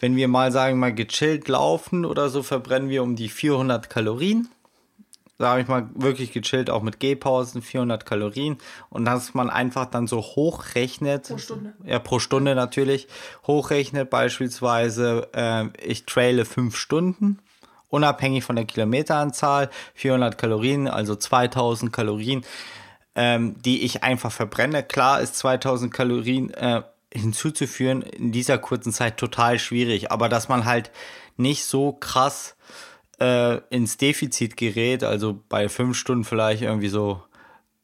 [0.01, 4.49] wenn wir mal sagen, mal gechillt laufen oder so, verbrennen wir um die 400 Kalorien.
[5.39, 8.59] Sage ich mal, wirklich gechillt, auch mit Gehpausen, 400 Kalorien.
[8.91, 11.29] Und dass man einfach dann so hochrechnet.
[11.29, 11.73] Pro Stunde.
[11.85, 13.09] Ja, pro Stunde natürlich.
[13.47, 17.39] Hochrechnet beispielsweise, äh, ich traile fünf Stunden
[17.93, 22.43] unabhängig von der Kilometeranzahl, 400 Kalorien, also 2000 Kalorien,
[23.15, 24.83] ähm, die ich einfach verbrenne.
[24.83, 30.65] Klar ist 2000 Kalorien äh, hinzuzuführen in dieser kurzen Zeit total schwierig, aber dass man
[30.65, 30.91] halt
[31.37, 32.57] nicht so krass
[33.21, 37.23] äh, ins Defizit gerät, also bei fünf Stunden vielleicht irgendwie so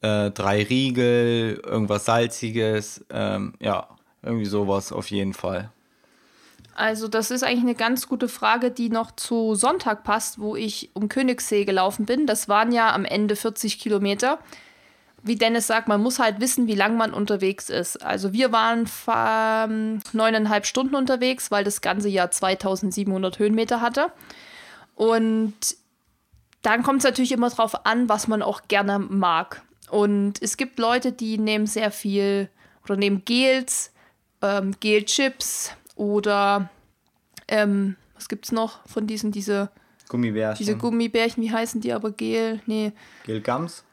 [0.01, 3.87] äh, drei Riegel, irgendwas Salziges, ähm, ja,
[4.23, 5.71] irgendwie sowas auf jeden Fall.
[6.79, 10.91] Also das ist eigentlich eine ganz gute Frage, die noch zu Sonntag passt, wo ich
[10.93, 12.25] um Königssee gelaufen bin.
[12.25, 14.39] Das waren ja am Ende 40 Kilometer.
[15.21, 17.97] Wie Dennis sagt, man muss halt wissen, wie lang man unterwegs ist.
[18.01, 18.89] Also wir waren
[20.13, 24.13] neuneinhalb Stunden unterwegs, weil das ganze Jahr 2700 Höhenmeter hatte.
[24.95, 25.55] Und
[26.61, 29.63] dann kommt es natürlich immer darauf an, was man auch gerne mag.
[29.89, 32.49] Und es gibt Leute, die nehmen sehr viel
[32.85, 33.91] oder nehmen Gels,
[34.41, 36.69] ähm, Gelchips, oder
[37.49, 39.69] ähm, was es noch von diesen, diese
[40.07, 40.57] Gummibärchen.
[40.57, 42.61] Diese Gummibärchen, wie heißen die aber Gel?
[42.65, 42.93] Nee.
[43.25, 43.83] Gelgums?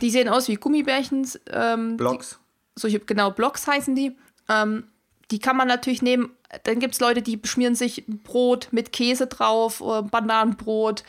[0.00, 1.28] Die sehen aus wie Gummibärchen.
[1.50, 2.38] Ähm, Blocks.
[2.76, 4.16] Die, solche, genau, Blocks heißen die.
[4.48, 4.84] Ähm,
[5.30, 6.30] die kann man natürlich nehmen.
[6.64, 11.04] Dann gibt es Leute, die beschmieren sich Brot mit Käse drauf, oder Bananenbrot,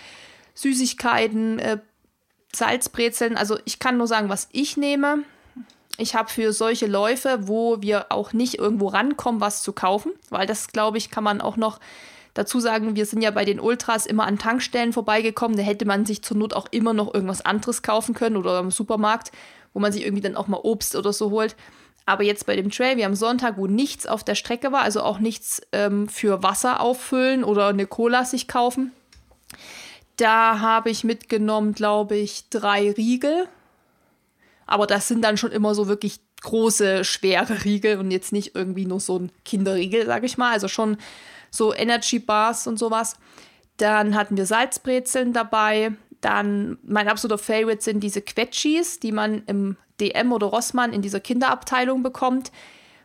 [0.55, 1.77] Süßigkeiten, äh,
[2.53, 3.37] Salzbrezeln.
[3.37, 5.23] Also ich kann nur sagen, was ich nehme.
[5.99, 10.47] Ich habe für solche Läufe, wo wir auch nicht irgendwo rankommen, was zu kaufen, weil
[10.47, 11.79] das, glaube ich, kann man auch noch
[12.33, 15.57] dazu sagen, wir sind ja bei den Ultras immer an Tankstellen vorbeigekommen.
[15.57, 18.71] Da hätte man sich zur Not auch immer noch irgendwas anderes kaufen können oder im
[18.71, 19.31] Supermarkt,
[19.73, 21.55] wo man sich irgendwie dann auch mal Obst oder so holt.
[22.05, 25.01] Aber jetzt bei dem Trail, wie am Sonntag, wo nichts auf der Strecke war, also
[25.01, 28.93] auch nichts ähm, für Wasser auffüllen oder eine Cola sich kaufen,
[30.17, 33.47] da habe ich mitgenommen, glaube ich, drei Riegel.
[34.69, 38.85] Aber das sind dann schon immer so wirklich große, schwere Riegel und jetzt nicht irgendwie
[38.85, 40.51] nur so ein Kinderriegel, sage ich mal.
[40.51, 40.97] Also schon
[41.49, 43.17] so Energy Bars und sowas.
[43.77, 45.93] Dann hatten wir Salzbrezeln dabei.
[46.21, 51.19] Dann mein absoluter Favorite sind diese Quetschis, die man im DM oder Rossmann in dieser
[51.19, 52.51] Kinderabteilung bekommt,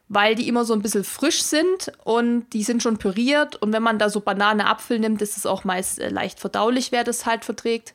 [0.08, 3.56] weil die immer so ein bisschen frisch sind und die sind schon püriert.
[3.56, 6.92] Und wenn man da so Banane, Apfel nimmt, ist es auch meist äh, leicht verdaulich,
[6.92, 7.94] wer das halt verträgt.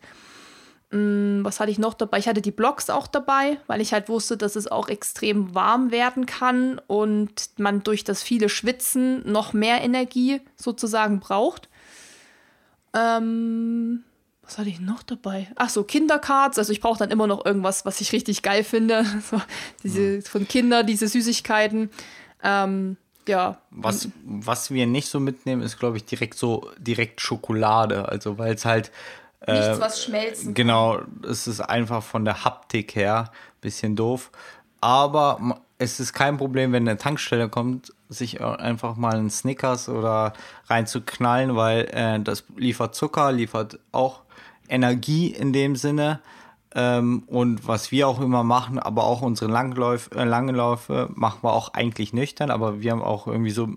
[0.92, 2.18] Mm, was hatte ich noch dabei?
[2.18, 5.92] Ich hatte die Blocks auch dabei, weil ich halt wusste, dass es auch extrem warm
[5.92, 11.70] werden kann und man durch das viele Schwitzen noch mehr Energie sozusagen braucht.
[12.94, 14.04] Ähm,
[14.42, 15.48] was hatte ich noch dabei?
[15.58, 16.58] Ach so, Kindercards.
[16.58, 19.06] Also ich brauche dann immer noch irgendwas, was ich richtig geil finde.
[19.30, 19.40] So,
[19.84, 21.92] diese von Kindern, diese Süßigkeiten.
[22.44, 22.98] Ähm,
[23.28, 23.62] ja.
[23.70, 28.10] Was, was wir nicht so mitnehmen, ist, glaube ich, direkt so direkt Schokolade.
[28.10, 28.92] Also weil es halt
[29.48, 31.22] Nichts, äh, was schmelzen Genau, kann.
[31.30, 34.32] es ist einfach von der Haptik her ein bisschen doof.
[34.82, 40.34] Aber es ist kein Problem, wenn eine Tankstelle kommt, sich einfach mal einen Snickers oder
[40.68, 44.22] reinzuknallen, weil äh, das liefert Zucker, liefert auch
[44.68, 46.20] Energie in dem Sinne.
[46.76, 51.54] Ähm, und was wir auch immer machen, aber auch unsere Langläufe, äh, Langläufe machen wir
[51.54, 53.70] auch eigentlich nüchtern, aber wir haben auch irgendwie so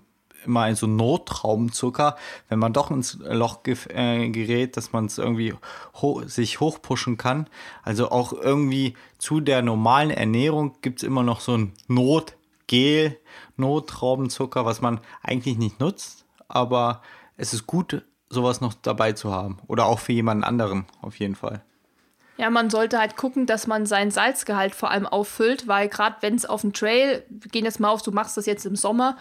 [0.45, 2.15] immer ein so Notraumzucker,
[2.49, 5.53] wenn man doch ins Loch äh, gerät, dass man es irgendwie
[6.01, 7.47] ho sich hochpushen kann.
[7.83, 13.17] Also auch irgendwie zu der normalen Ernährung gibt es immer noch so ein Notgel,
[13.57, 17.01] Notraubenzucker, was man eigentlich nicht nutzt, aber
[17.37, 19.59] es ist gut, sowas noch dabei zu haben.
[19.67, 21.63] Oder auch für jemanden anderen auf jeden Fall.
[22.37, 26.33] Ja, man sollte halt gucken, dass man seinen Salzgehalt vor allem auffüllt, weil gerade wenn
[26.33, 29.17] es auf dem Trail, wir gehen jetzt mal auf, du machst das jetzt im Sommer,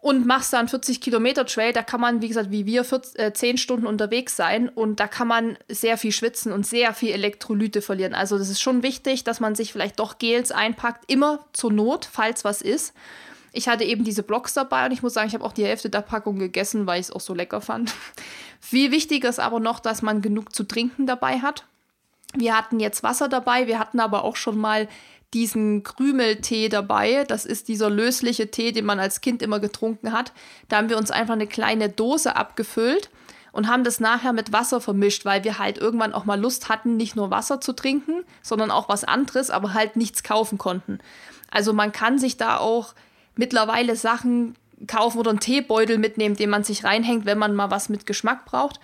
[0.00, 3.32] und machst dann 40 Kilometer Trail, da kann man, wie gesagt, wie wir, 14, äh,
[3.32, 7.82] 10 Stunden unterwegs sein und da kann man sehr viel schwitzen und sehr viel Elektrolyte
[7.82, 8.14] verlieren.
[8.14, 12.08] Also das ist schon wichtig, dass man sich vielleicht doch Gels einpackt, immer zur Not,
[12.10, 12.94] falls was ist.
[13.52, 15.90] Ich hatte eben diese Blocks dabei und ich muss sagen, ich habe auch die Hälfte
[15.90, 17.92] der Packung gegessen, weil ich es auch so lecker fand.
[18.60, 21.64] Viel wichtiger ist aber noch, dass man genug zu trinken dabei hat.
[22.34, 24.88] Wir hatten jetzt Wasser dabei, wir hatten aber auch schon mal
[25.34, 27.24] diesen Krümeltee dabei.
[27.24, 30.32] Das ist dieser lösliche Tee, den man als Kind immer getrunken hat.
[30.68, 33.10] Da haben wir uns einfach eine kleine Dose abgefüllt
[33.52, 36.96] und haben das nachher mit Wasser vermischt, weil wir halt irgendwann auch mal Lust hatten,
[36.96, 40.98] nicht nur Wasser zu trinken, sondern auch was anderes, aber halt nichts kaufen konnten.
[41.50, 42.94] Also man kann sich da auch
[43.36, 44.54] mittlerweile Sachen
[44.86, 48.46] kaufen oder einen Teebeutel mitnehmen, den man sich reinhängt, wenn man mal was mit Geschmack
[48.46, 48.80] braucht.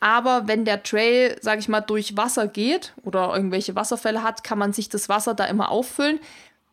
[0.00, 4.58] Aber wenn der Trail, sag ich mal, durch Wasser geht oder irgendwelche Wasserfälle hat, kann
[4.58, 6.20] man sich das Wasser da immer auffüllen.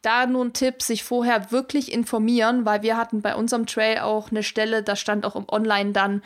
[0.01, 4.29] Da nur ein Tipp, sich vorher wirklich informieren, weil wir hatten bei unserem Trail auch
[4.29, 6.21] eine Stelle, da stand auch im Online dann,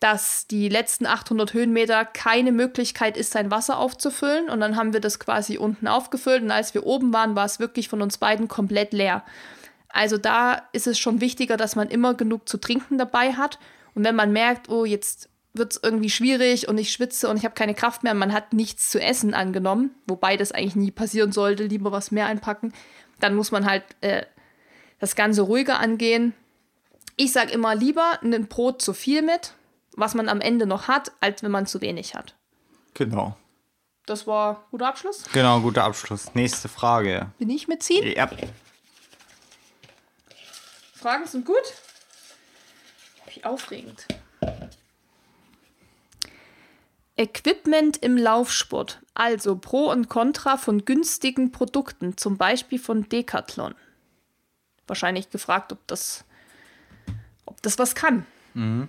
[0.00, 4.50] dass die letzten 800 Höhenmeter keine Möglichkeit ist, sein Wasser aufzufüllen.
[4.50, 6.42] Und dann haben wir das quasi unten aufgefüllt.
[6.42, 9.24] Und als wir oben waren, war es wirklich von uns beiden komplett leer.
[9.88, 13.58] Also da ist es schon wichtiger, dass man immer genug zu trinken dabei hat.
[13.94, 17.44] Und wenn man merkt, oh, jetzt wird es irgendwie schwierig und ich schwitze und ich
[17.44, 21.32] habe keine Kraft mehr, man hat nichts zu essen angenommen, wobei das eigentlich nie passieren
[21.32, 22.72] sollte, lieber was mehr einpacken,
[23.20, 24.24] dann muss man halt äh,
[24.98, 26.34] das Ganze ruhiger angehen.
[27.16, 29.54] Ich sage immer lieber ein Brot zu viel mit,
[29.96, 32.34] was man am Ende noch hat, als wenn man zu wenig hat.
[32.94, 33.36] Genau.
[34.06, 35.24] Das war guter Abschluss?
[35.32, 36.34] Genau, guter Abschluss.
[36.34, 37.32] Nächste Frage.
[37.38, 38.06] Bin ich mitziehen?
[38.16, 38.30] Ja.
[40.94, 41.56] Fragen sind gut.
[43.34, 44.06] Wie aufregend.
[47.16, 53.74] Equipment im Laufsport, also Pro und Contra von günstigen Produkten, zum Beispiel von Decathlon.
[54.86, 56.24] Wahrscheinlich gefragt, ob das,
[57.46, 58.26] ob das was kann.
[58.54, 58.88] Mhm.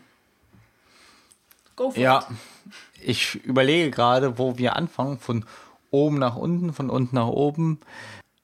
[1.78, 2.36] Go for ja, it.
[3.02, 5.46] ich überlege gerade, wo wir anfangen, von
[5.90, 7.80] oben nach unten, von unten nach oben.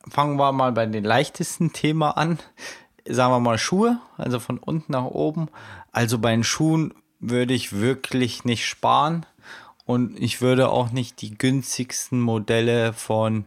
[0.09, 2.39] Fangen wir mal bei den leichtesten Thema an.
[3.05, 5.49] Sagen wir mal Schuhe, also von unten nach oben.
[5.91, 9.25] Also bei den Schuhen würde ich wirklich nicht sparen
[9.85, 13.45] und ich würde auch nicht die günstigsten Modelle von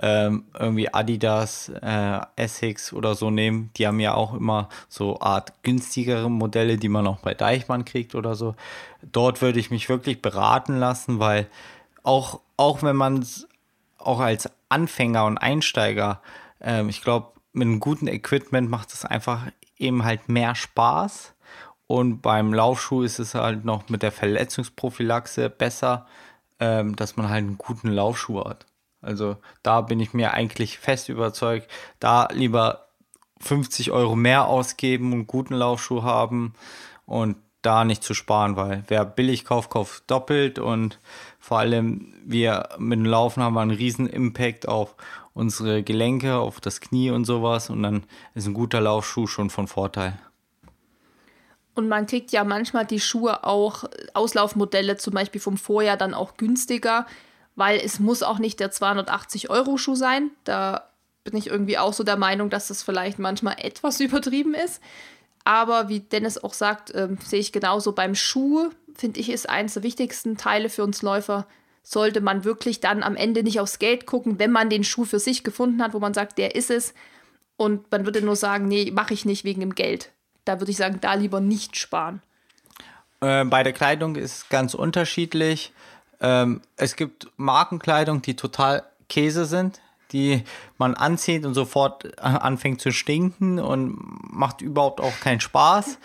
[0.00, 3.70] ähm, irgendwie Adidas, äh, Essex oder so nehmen.
[3.76, 8.14] Die haben ja auch immer so Art günstigere Modelle, die man auch bei Deichmann kriegt
[8.14, 8.54] oder so.
[9.02, 11.48] Dort würde ich mich wirklich beraten lassen, weil
[12.02, 13.26] auch, auch wenn man
[13.98, 16.22] auch als Anfänger und Einsteiger,
[16.60, 21.34] ähm, ich glaube, mit einem guten Equipment macht es einfach eben halt mehr Spaß
[21.88, 26.06] Und beim Laufschuh ist es halt noch mit der Verletzungsprophylaxe besser,
[26.60, 28.66] ähm, dass man halt einen guten Laufschuh hat.
[29.00, 32.88] Also da bin ich mir eigentlich fest überzeugt, da lieber
[33.40, 36.52] 50 Euro mehr ausgeben und einen guten Laufschuh haben
[37.06, 41.00] und da nicht zu sparen, weil wer billig kauft, kauft doppelt und
[41.40, 44.94] vor allem wir mit dem Laufen haben einen riesen Impact auf
[45.32, 49.68] unsere Gelenke, auf das Knie und sowas und dann ist ein guter Laufschuh schon von
[49.68, 50.18] Vorteil.
[51.78, 56.36] Und man kriegt ja manchmal die Schuhe auch, Auslaufmodelle zum Beispiel vom Vorjahr dann auch
[56.36, 57.06] günstiger,
[57.54, 60.32] weil es muss auch nicht der 280 Euro Schuh sein.
[60.42, 60.90] Da
[61.22, 64.82] bin ich irgendwie auch so der Meinung, dass das vielleicht manchmal etwas übertrieben ist.
[65.44, 69.74] Aber wie Dennis auch sagt, äh, sehe ich genauso beim Schuh, finde ich, ist eines
[69.74, 71.46] der wichtigsten Teile für uns Läufer.
[71.84, 75.20] Sollte man wirklich dann am Ende nicht aufs Geld gucken, wenn man den Schuh für
[75.20, 76.92] sich gefunden hat, wo man sagt, der ist es.
[77.56, 80.10] Und man würde nur sagen, nee, mache ich nicht wegen dem Geld.
[80.48, 82.22] Da würde ich sagen, da lieber nicht sparen.
[83.20, 85.72] Äh, bei der Kleidung ist ganz unterschiedlich.
[86.20, 89.80] Ähm, es gibt Markenkleidung, die total Käse sind
[90.12, 90.42] die
[90.78, 93.98] man anzieht und sofort äh, anfängt zu stinken und
[94.32, 95.98] macht überhaupt auch keinen Spaß.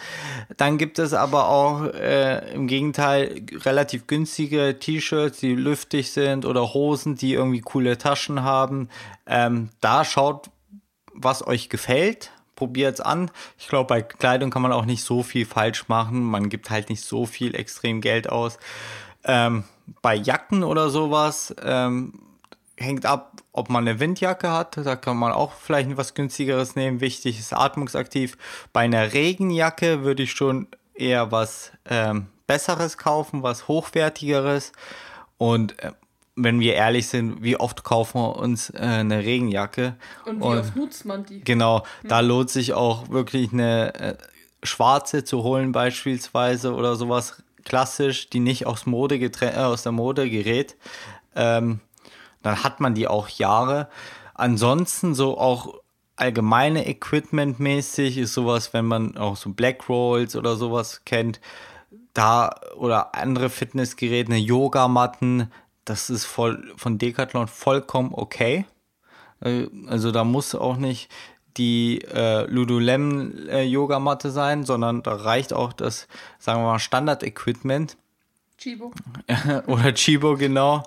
[0.58, 6.74] Dann gibt es aber auch äh, im Gegenteil relativ günstige T-Shirts, die lüftig sind oder
[6.74, 8.90] Hosen, die irgendwie coole Taschen haben.
[9.26, 10.50] Ähm, da schaut,
[11.14, 12.32] was euch gefällt.
[12.56, 13.32] Probiert es an.
[13.58, 16.24] Ich glaube, bei Kleidung kann man auch nicht so viel falsch machen.
[16.24, 18.58] Man gibt halt nicht so viel extrem Geld aus.
[19.24, 19.64] Ähm,
[20.02, 22.20] bei Jacken oder sowas ähm,
[22.78, 24.78] hängt ab, ob man eine Windjacke hat.
[24.78, 27.02] Da kann man auch vielleicht was günstigeres nehmen.
[27.02, 28.38] Wichtig ist atmungsaktiv.
[28.72, 34.74] Bei einer Regenjacke würde ich schon eher was ähm, Besseres kaufen, was Hochwertigeres.
[35.38, 35.92] Und äh,
[36.36, 39.96] wenn wir ehrlich sind, wie oft kaufen wir uns äh, eine Regenjacke?
[40.26, 41.44] Und wie Und, oft nutzt man die?
[41.44, 42.10] Genau, hm.
[42.10, 44.18] da lohnt sich auch wirklich eine äh,
[44.64, 50.30] schwarze zu holen beispielsweise oder sowas klassisch, die nicht aus, Mode äh, aus der Mode
[50.30, 50.76] gerät.
[51.36, 51.80] Ähm,
[52.42, 53.90] dann hat man die auch Jahre.
[54.34, 55.82] Ansonsten so auch
[56.16, 61.40] allgemeine Equipment mäßig ist sowas, wenn man auch so Black Rolls oder sowas kennt,
[62.14, 65.52] da oder andere Fitnessgeräte, Yogamatten,
[65.86, 68.66] das ist voll von Decathlon vollkommen okay.
[69.42, 71.10] Äh, also da muss auch nicht
[71.58, 76.08] die äh, Lululemon äh, Yogamatte sein, sondern da reicht auch das,
[76.40, 77.98] sagen wir mal, Standard-Equipment.
[78.58, 78.92] Chibo.
[79.68, 80.84] Oder Chibo, genau.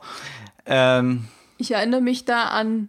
[0.64, 1.28] Ähm,
[1.58, 2.88] ich erinnere mich da an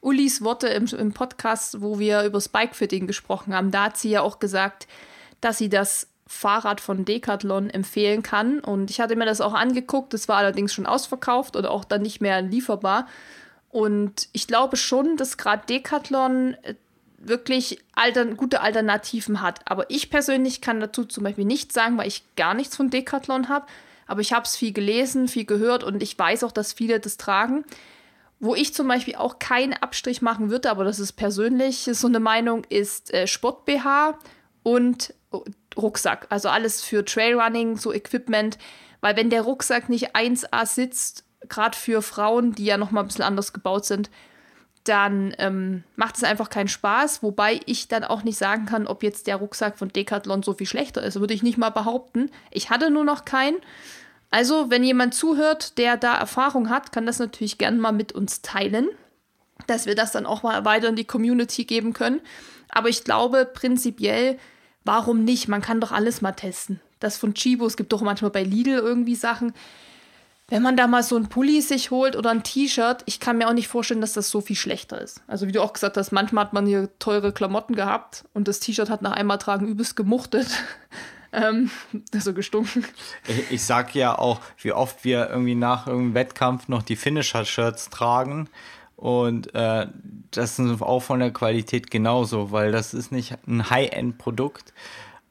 [0.00, 3.70] Ulis Worte im, im Podcast, wo wir über Spike-Fitting gesprochen haben.
[3.70, 4.88] Da hat sie ja auch gesagt,
[5.40, 8.60] dass sie das Fahrrad von Decathlon empfehlen kann.
[8.60, 10.14] Und ich hatte mir das auch angeguckt.
[10.14, 13.06] Das war allerdings schon ausverkauft oder auch dann nicht mehr lieferbar.
[13.70, 16.74] Und ich glaube schon, dass gerade Decathlon äh,
[17.18, 19.60] wirklich altern gute Alternativen hat.
[19.66, 23.48] Aber ich persönlich kann dazu zum Beispiel nichts sagen, weil ich gar nichts von Decathlon
[23.48, 23.66] habe.
[24.06, 27.18] Aber ich habe es viel gelesen, viel gehört und ich weiß auch, dass viele das
[27.18, 27.64] tragen.
[28.40, 32.20] Wo ich zum Beispiel auch keinen Abstrich machen würde, aber das ist persönlich so eine
[32.20, 34.18] Meinung, ist äh, Sport-BH
[34.64, 35.44] und oh,
[35.76, 36.26] Rucksack.
[36.30, 38.58] Also alles für Trailrunning, so Equipment.
[39.00, 43.06] Weil wenn der Rucksack nicht 1A sitzt, gerade für Frauen, die ja noch mal ein
[43.06, 44.10] bisschen anders gebaut sind,
[44.84, 47.22] dann ähm, macht es einfach keinen Spaß.
[47.22, 50.66] Wobei ich dann auch nicht sagen kann, ob jetzt der Rucksack von Decathlon so viel
[50.66, 51.20] schlechter ist.
[51.20, 52.30] Würde ich nicht mal behaupten.
[52.50, 53.58] Ich hatte nur noch keinen.
[54.30, 58.40] Also, wenn jemand zuhört, der da Erfahrung hat, kann das natürlich gerne mal mit uns
[58.40, 58.88] teilen,
[59.66, 62.20] dass wir das dann auch mal weiter in die Community geben können.
[62.70, 64.38] Aber ich glaube prinzipiell,
[64.84, 65.48] warum nicht?
[65.48, 66.80] Man kann doch alles mal testen.
[67.00, 69.52] Das von Chibo, es gibt doch manchmal bei Lidl irgendwie Sachen.
[70.48, 73.48] Wenn man da mal so ein Pulli sich holt oder ein T-Shirt, ich kann mir
[73.48, 75.22] auch nicht vorstellen, dass das so viel schlechter ist.
[75.26, 78.60] Also wie du auch gesagt hast, manchmal hat man hier teure Klamotten gehabt und das
[78.60, 80.48] T-Shirt hat nach einmal tragen übelst gemuchtet.
[81.34, 81.70] Ähm,
[82.12, 82.84] so gestunken.
[83.26, 87.88] Ich, ich sag ja auch, wie oft wir irgendwie nach irgendeinem Wettkampf noch die Finisher-Shirts
[87.88, 88.50] tragen.
[88.96, 89.88] Und äh,
[90.30, 94.72] das ist auch von der Qualität genauso, weil das ist nicht ein High-End-Produkt.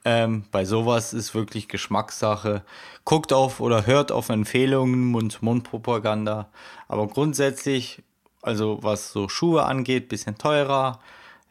[0.03, 2.63] Ähm, bei sowas ist wirklich Geschmackssache.
[3.05, 6.49] Guckt auf oder hört auf Empfehlungen, Mund-Mund-Propaganda.
[6.87, 8.01] Aber grundsätzlich,
[8.41, 10.99] also was so Schuhe angeht, bisschen teurer,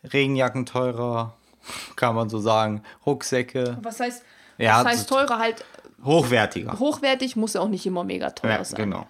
[0.04, 1.34] Regenjacken teurer,
[1.96, 3.78] kann man so sagen, Rucksäcke.
[3.82, 4.24] Was heißt,
[4.58, 5.64] ja, das heißt teurer halt.
[6.04, 6.78] Hochwertiger.
[6.78, 8.76] Hochwertig muss ja auch nicht immer mega teuer ja, sein.
[8.76, 9.06] Genau.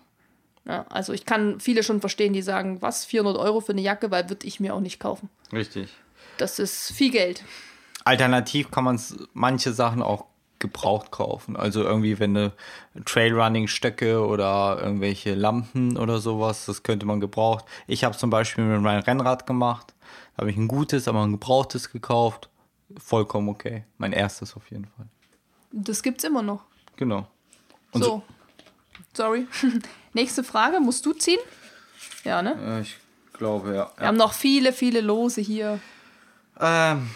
[0.67, 4.11] Ja, also ich kann viele schon verstehen, die sagen, was, 400 Euro für eine Jacke,
[4.11, 5.29] weil würde ich mir auch nicht kaufen.
[5.53, 5.91] Richtig.
[6.37, 7.43] Das ist viel Geld.
[8.05, 9.01] Alternativ kann man
[9.33, 10.27] manche Sachen auch
[10.59, 11.57] gebraucht kaufen.
[11.57, 12.53] Also irgendwie, wenn eine
[13.05, 17.65] Trailrunning-Stöcke oder irgendwelche Lampen oder sowas, das könnte man gebraucht.
[17.87, 19.95] Ich habe zum Beispiel mit meinem Rennrad gemacht.
[20.37, 22.51] Da habe ich ein gutes, aber ein gebrauchtes gekauft
[22.99, 23.85] vollkommen okay.
[23.99, 25.07] Mein erstes auf jeden Fall.
[25.73, 26.65] Das gibt's immer noch.
[26.97, 27.29] Genau.
[27.93, 28.23] Und so.
[29.15, 29.47] Sorry.
[30.13, 31.39] Nächste Frage, musst du ziehen?
[32.25, 32.57] Ja, ne?
[32.63, 32.97] Äh, ich
[33.33, 33.91] glaube, ja.
[33.97, 35.79] Wir haben noch viele, viele Lose hier.
[36.61, 37.09] Ähm,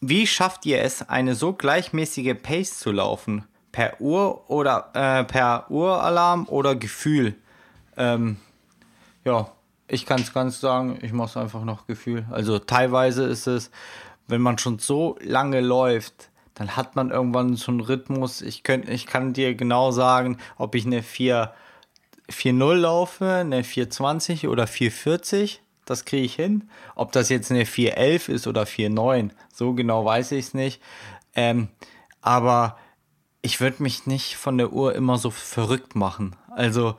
[0.00, 3.44] wie schafft ihr es, eine so gleichmäßige Pace zu laufen?
[3.72, 7.34] Per Uhr oder äh, per Uralarm oder Gefühl?
[7.96, 8.36] Ähm,
[9.24, 9.50] ja,
[9.88, 12.26] ich kann es ganz sagen, ich mache es einfach noch Gefühl.
[12.30, 13.70] Also teilweise ist es,
[14.26, 18.42] wenn man schon so lange läuft, dann hat man irgendwann so einen Rhythmus.
[18.42, 21.52] Ich, könnt, ich kann dir genau sagen, ob ich eine 4,
[22.28, 25.58] 4.0 laufe, eine 4.20 oder 4.40.
[25.84, 26.68] Das kriege ich hin.
[26.96, 30.82] Ob das jetzt eine 4.11 ist oder 4.9, so genau weiß ich es nicht.
[31.36, 31.68] Ähm,
[32.20, 32.76] aber
[33.40, 36.34] ich würde mich nicht von der Uhr immer so verrückt machen.
[36.50, 36.96] Also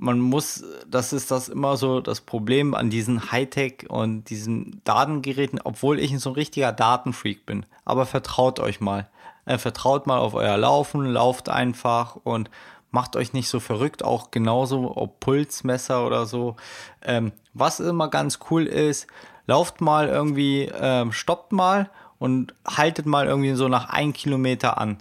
[0.00, 5.60] man muss, das ist das immer so das Problem an diesen Hightech und diesen Datengeräten,
[5.62, 7.66] obwohl ich so ein richtiger Datenfreak bin.
[7.84, 9.08] Aber vertraut euch mal.
[9.44, 12.50] Äh, vertraut mal auf euer Laufen, lauft einfach und
[12.90, 16.56] macht euch nicht so verrückt, auch genauso, ob Pulsmesser oder so.
[17.02, 19.06] Ähm, was immer ganz cool ist,
[19.46, 24.96] lauft mal irgendwie, ähm, stoppt mal und haltet mal irgendwie so nach ein Kilometer an.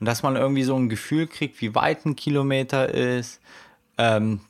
[0.00, 3.40] Und dass man irgendwie so ein Gefühl kriegt, wie weit ein Kilometer ist,
[3.98, 4.40] ähm,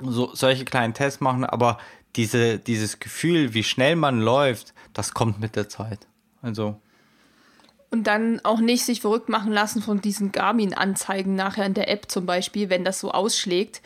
[0.00, 1.78] so, solche kleinen Tests machen, aber
[2.16, 6.06] diese, dieses Gefühl, wie schnell man läuft, das kommt mit der Zeit.
[6.42, 6.80] Also.
[7.90, 12.10] Und dann auch nicht sich verrückt machen lassen von diesen Garmin-Anzeigen nachher in der App
[12.10, 13.82] zum Beispiel, wenn das so ausschlägt.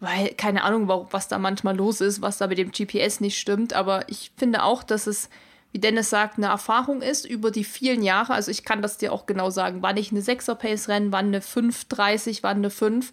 [0.00, 3.72] Weil, keine Ahnung, was da manchmal los ist, was da mit dem GPS nicht stimmt.
[3.72, 5.28] Aber ich finde auch, dass es,
[5.72, 8.32] wie Dennis sagt, eine Erfahrung ist über die vielen Jahre.
[8.32, 11.26] Also ich kann das dir auch genau sagen, wann ich eine 6er Pace renne, wann
[11.26, 13.12] eine 5,30, wann eine 5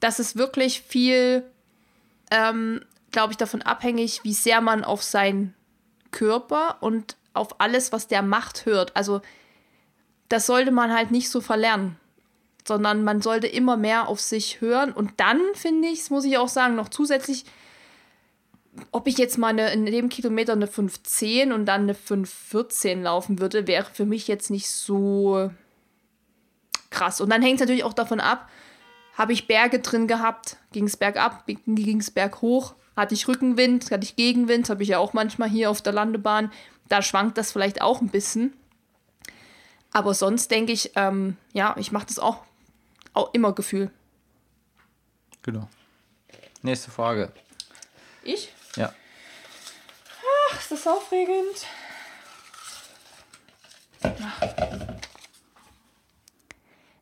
[0.00, 1.44] das ist wirklich viel,
[2.30, 5.54] ähm, glaube ich, davon abhängig, wie sehr man auf seinen
[6.10, 8.96] Körper und auf alles, was der macht, hört.
[8.96, 9.20] Also
[10.28, 11.96] das sollte man halt nicht so verlernen,
[12.66, 14.92] sondern man sollte immer mehr auf sich hören.
[14.92, 17.44] Und dann finde ich, muss ich auch sagen, noch zusätzlich,
[18.92, 23.40] ob ich jetzt mal eine, in dem Kilometer eine 510 und dann eine 514 laufen
[23.40, 25.50] würde, wäre für mich jetzt nicht so
[26.90, 27.20] krass.
[27.20, 28.48] Und dann hängt es natürlich auch davon ab,
[29.18, 34.04] habe ich Berge drin gehabt, ging es bergab, ging es berghoch, hatte ich Rückenwind, hatte
[34.04, 36.52] ich Gegenwind, habe ich ja auch manchmal hier auf der Landebahn.
[36.88, 38.54] Da schwankt das vielleicht auch ein bisschen.
[39.92, 42.44] Aber sonst denke ich, ähm, ja, ich mache das auch,
[43.12, 43.90] auch immer Gefühl.
[45.42, 45.68] Genau.
[46.62, 47.32] Nächste Frage.
[48.22, 48.52] Ich?
[48.76, 48.92] Ja.
[50.50, 51.66] Ach, ist das aufregend.
[54.02, 54.97] Ach.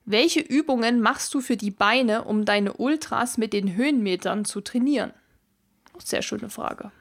[0.08, 5.12] Welche Übungen machst du für die Beine, um deine Ultras mit den Höhenmetern zu trainieren?
[5.98, 6.92] Sehr schöne Frage.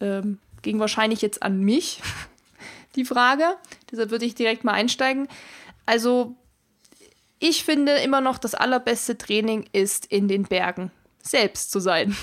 [0.00, 2.02] Ähm, ging wahrscheinlich jetzt an mich,
[2.96, 3.56] die Frage.
[3.90, 5.26] Deshalb würde ich direkt mal einsteigen.
[5.86, 6.36] Also,
[7.38, 10.90] ich finde immer noch, das allerbeste Training ist in den Bergen
[11.22, 12.14] selbst zu sein.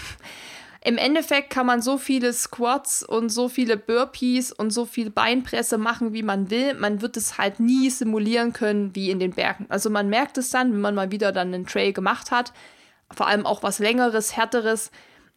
[0.85, 5.79] Im Endeffekt kann man so viele Squats und so viele Burpees und so viel Beinpresse
[5.79, 6.75] machen, wie man will.
[6.75, 9.65] Man wird es halt nie simulieren können wie in den Bergen.
[9.69, 12.53] Also man merkt es dann, wenn man mal wieder dann einen Trail gemacht hat,
[13.09, 14.91] vor allem auch was längeres, härteres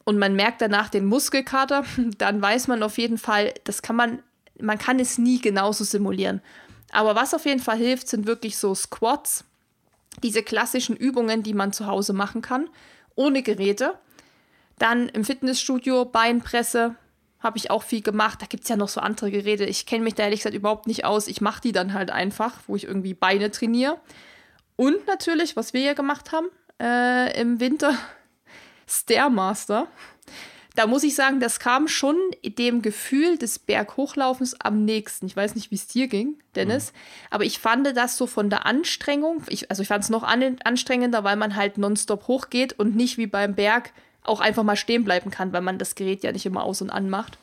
[0.05, 1.83] und man merkt danach den Muskelkater,
[2.19, 4.23] dann weiß man auf jeden Fall, das kann man,
[4.61, 6.43] man kann es nie genauso simulieren.
[6.93, 9.45] Aber was auf jeden Fall hilft, sind wirklich so Squats,
[10.23, 12.69] diese klassischen Übungen, die man zu Hause machen kann,
[13.15, 13.95] ohne Geräte
[14.79, 16.95] dann im Fitnessstudio Beinpresse
[17.41, 18.43] habe ich auch viel gemacht.
[18.43, 19.65] Da gibt es ja noch so andere Geräte.
[19.65, 21.29] Ich kenne mich da ehrlich gesagt überhaupt nicht aus.
[21.29, 24.01] Ich mache die dann halt einfach, wo ich irgendwie Beine trainiere.
[24.77, 26.49] Und natürlich, was wir ja gemacht haben
[26.81, 27.95] äh, im Winter,
[28.89, 29.89] Stairmaster.
[30.75, 35.27] Da muss ich sagen, das kam schon dem Gefühl des Berghochlaufens am nächsten.
[35.27, 36.97] Ich weiß nicht, wie es dir ging, Dennis, mhm.
[37.31, 40.59] aber ich fand das so von der Anstrengung, ich, also ich fand es noch an,
[40.63, 43.93] anstrengender, weil man halt nonstop hochgeht und nicht wie beim Berg
[44.29, 46.91] auch einfach mal stehen bleiben kann, weil man das Gerät ja nicht immer aus und
[46.91, 47.39] an macht.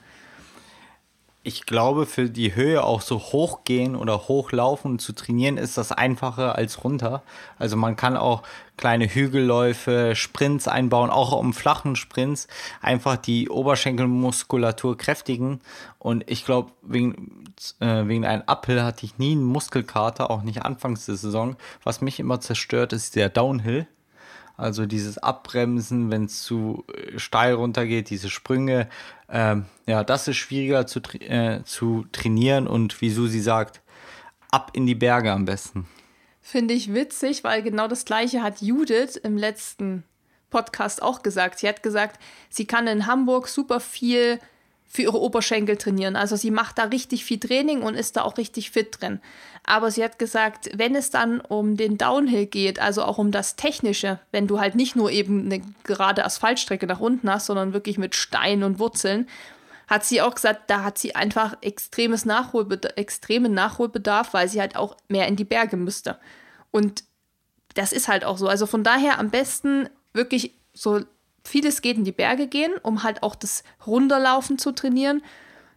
[1.47, 6.55] Ich glaube, für die Höhe auch so hochgehen oder hochlaufen zu trainieren, ist das einfacher
[6.55, 7.21] als runter.
[7.59, 8.41] Also man kann auch
[8.77, 12.47] kleine Hügelläufe, Sprints einbauen, auch um flachen Sprints,
[12.81, 15.61] einfach die Oberschenkelmuskulatur kräftigen.
[15.99, 20.63] Und ich glaube, wegen, äh, wegen einem Uphill hatte ich nie einen Muskelkater, auch nicht
[20.63, 21.57] anfangs der Saison.
[21.83, 23.85] Was mich immer zerstört, ist der Downhill.
[24.57, 28.89] Also dieses Abbremsen, wenn es zu äh, steil runtergeht, diese Sprünge,
[29.29, 33.81] ähm, ja, das ist schwieriger zu, äh, zu trainieren und wie Susi sagt,
[34.51, 35.87] ab in die Berge am besten.
[36.41, 40.03] Finde ich witzig, weil genau das gleiche hat Judith im letzten
[40.51, 41.59] Podcast auch gesagt.
[41.59, 44.39] Sie hat gesagt, sie kann in Hamburg super viel
[44.87, 46.15] für ihre Oberschenkel trainieren.
[46.15, 49.19] Also sie macht da richtig viel Training und ist da auch richtig fit drin.
[49.63, 53.55] Aber sie hat gesagt, wenn es dann um den Downhill geht, also auch um das
[53.55, 57.97] Technische, wenn du halt nicht nur eben eine gerade Asphaltstrecke nach unten hast, sondern wirklich
[57.97, 59.27] mit Steinen und Wurzeln,
[59.87, 64.75] hat sie auch gesagt, da hat sie einfach extremes Nachholbedarf, extremen Nachholbedarf, weil sie halt
[64.75, 66.17] auch mehr in die Berge müsste.
[66.71, 67.03] Und
[67.73, 68.47] das ist halt auch so.
[68.47, 71.01] Also von daher am besten wirklich so
[71.47, 75.23] vieles geht in die Berge gehen, um halt auch das Runterlaufen zu trainieren.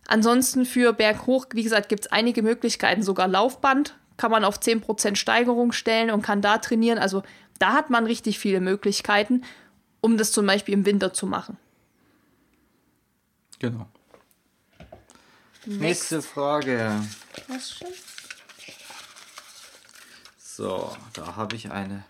[0.06, 5.16] Ansonsten für Berghoch, wie gesagt, gibt es einige Möglichkeiten, sogar Laufband kann man auf 10%
[5.16, 6.98] Steigerung stellen und kann da trainieren.
[6.98, 7.22] Also
[7.58, 9.42] da hat man richtig viele Möglichkeiten,
[10.00, 11.56] um das zum Beispiel im Winter zu machen.
[13.58, 13.86] Genau.
[15.64, 15.80] Next.
[15.80, 17.00] Nächste Frage.
[17.48, 17.88] Was schon?
[20.38, 22.04] So, da habe ich eine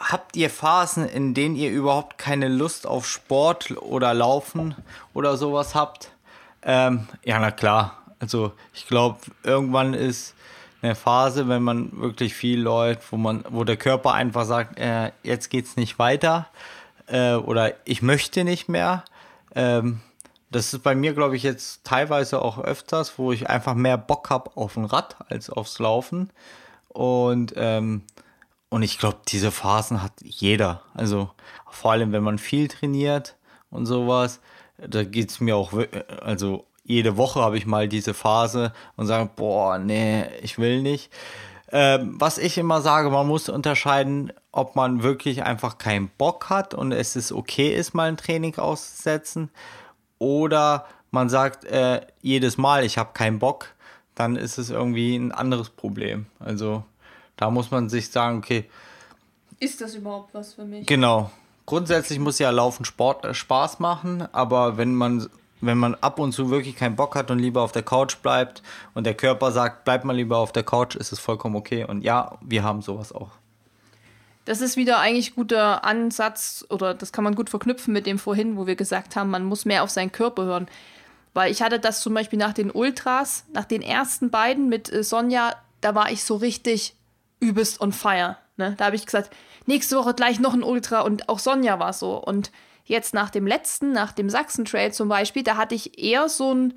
[0.00, 4.74] habt ihr Phasen, in denen ihr überhaupt keine Lust auf Sport oder Laufen
[5.14, 6.10] oder sowas habt?
[6.62, 7.98] Ähm, ja, na klar.
[8.18, 10.34] Also ich glaube, irgendwann ist
[10.82, 15.12] eine Phase, wenn man wirklich viel läuft, wo man, wo der Körper einfach sagt, äh,
[15.22, 16.48] jetzt geht's nicht weiter
[17.06, 19.04] äh, oder ich möchte nicht mehr.
[19.54, 20.00] Ähm,
[20.50, 24.30] das ist bei mir, glaube ich, jetzt teilweise auch öfters, wo ich einfach mehr Bock
[24.30, 26.30] habe auf ein Rad als aufs Laufen.
[26.88, 28.02] Und ähm,
[28.70, 30.82] und ich glaube, diese Phasen hat jeder.
[30.94, 31.30] Also
[31.68, 33.36] vor allem, wenn man viel trainiert
[33.70, 34.40] und sowas,
[34.78, 35.72] da geht es mir auch,
[36.22, 41.12] also jede Woche habe ich mal diese Phase und sage, boah, nee, ich will nicht.
[41.72, 46.74] Ähm, was ich immer sage, man muss unterscheiden, ob man wirklich einfach keinen Bock hat
[46.74, 49.50] und es ist okay ist, mal ein Training auszusetzen
[50.18, 53.74] oder man sagt äh, jedes Mal, ich habe keinen Bock,
[54.14, 56.26] dann ist es irgendwie ein anderes Problem.
[56.40, 56.84] Also
[57.40, 58.66] da muss man sich sagen, okay.
[59.58, 60.86] Ist das überhaupt was für mich?
[60.86, 61.30] Genau.
[61.66, 65.28] Grundsätzlich muss ja Laufen Sport äh, Spaß machen, aber wenn man
[65.62, 68.62] wenn man ab und zu wirklich keinen Bock hat und lieber auf der Couch bleibt
[68.94, 71.84] und der Körper sagt, bleib mal lieber auf der Couch, ist es vollkommen okay.
[71.84, 73.32] Und ja, wir haben sowas auch.
[74.46, 78.56] Das ist wieder eigentlich guter Ansatz oder das kann man gut verknüpfen mit dem vorhin,
[78.56, 80.66] wo wir gesagt haben, man muss mehr auf seinen Körper hören.
[81.34, 85.04] Weil ich hatte das zum Beispiel nach den Ultras, nach den ersten beiden mit äh,
[85.04, 86.94] Sonja, da war ich so richtig,
[87.40, 88.36] übelst on fire.
[88.56, 88.74] Ne?
[88.76, 89.30] Da habe ich gesagt,
[89.66, 92.16] nächste Woche gleich noch ein Ultra und auch Sonja war so.
[92.16, 92.52] Und
[92.84, 96.74] jetzt nach dem letzten, nach dem Sachsen-Trail zum Beispiel, da hatte ich eher so ein,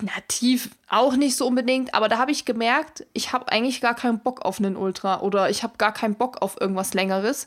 [0.00, 3.94] na tief auch nicht so unbedingt, aber da habe ich gemerkt, ich habe eigentlich gar
[3.94, 7.46] keinen Bock auf einen Ultra oder ich habe gar keinen Bock auf irgendwas Längeres.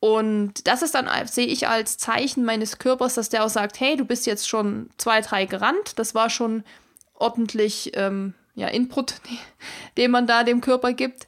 [0.00, 3.96] Und das ist dann, sehe ich als Zeichen meines Körpers, dass der auch sagt, hey,
[3.96, 5.98] du bist jetzt schon zwei, drei gerannt.
[5.98, 6.62] Das war schon
[7.14, 9.14] ordentlich ähm, ja, Input,
[9.96, 11.26] den man da dem Körper gibt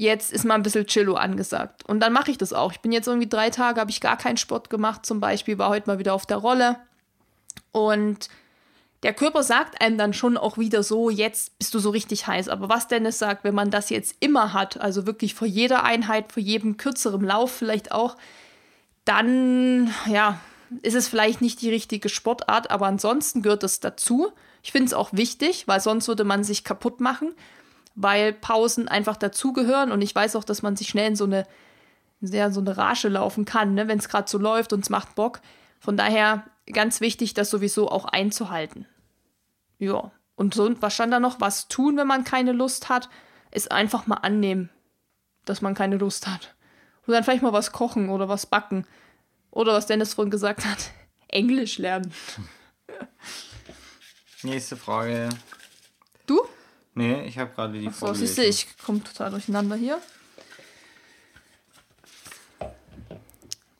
[0.00, 1.84] jetzt ist mal ein bisschen Chillo angesagt.
[1.86, 2.72] Und dann mache ich das auch.
[2.72, 5.68] Ich bin jetzt irgendwie drei Tage, habe ich gar keinen Sport gemacht, zum Beispiel, war
[5.68, 6.76] heute mal wieder auf der Rolle.
[7.70, 8.30] Und
[9.02, 12.48] der Körper sagt einem dann schon auch wieder so, jetzt bist du so richtig heiß.
[12.48, 16.32] Aber was Dennis sagt, wenn man das jetzt immer hat, also wirklich vor jeder Einheit,
[16.32, 18.16] vor jedem kürzeren Lauf vielleicht auch,
[19.04, 20.40] dann, ja,
[20.80, 24.32] ist es vielleicht nicht die richtige Sportart, aber ansonsten gehört es dazu.
[24.62, 27.34] Ich finde es auch wichtig, weil sonst würde man sich kaputt machen
[27.94, 31.46] weil Pausen einfach dazugehören und ich weiß auch, dass man sich schnell in so eine,
[32.20, 35.14] sehr, so eine Rasche laufen kann, ne, wenn es gerade so läuft und es macht
[35.14, 35.40] Bock.
[35.80, 38.86] Von daher ganz wichtig, das sowieso auch einzuhalten.
[39.78, 41.40] Ja, und so, was stand da noch?
[41.40, 43.08] Was tun, wenn man keine Lust hat,
[43.50, 44.70] ist einfach mal annehmen,
[45.44, 46.54] dass man keine Lust hat.
[47.06, 48.86] Und dann vielleicht mal was kochen oder was backen.
[49.50, 50.92] Oder was Dennis vorhin gesagt hat,
[51.28, 52.12] Englisch lernen.
[54.42, 55.28] Nächste Frage.
[56.26, 56.40] Du?
[56.94, 60.00] Nee, ich habe gerade die Ach so, siehst du, ich komme total durcheinander hier.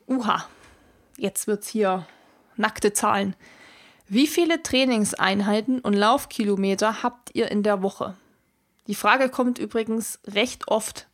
[0.06, 0.44] Uha,
[1.16, 2.06] jetzt wird's hier
[2.56, 3.34] nackte Zahlen.
[4.08, 8.16] Wie viele Trainingseinheiten und Laufkilometer habt ihr in der Woche?
[8.86, 11.06] Die Frage kommt übrigens recht oft.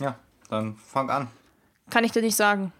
[0.00, 1.28] Ja, dann fang an.
[1.90, 2.72] Kann ich dir nicht sagen.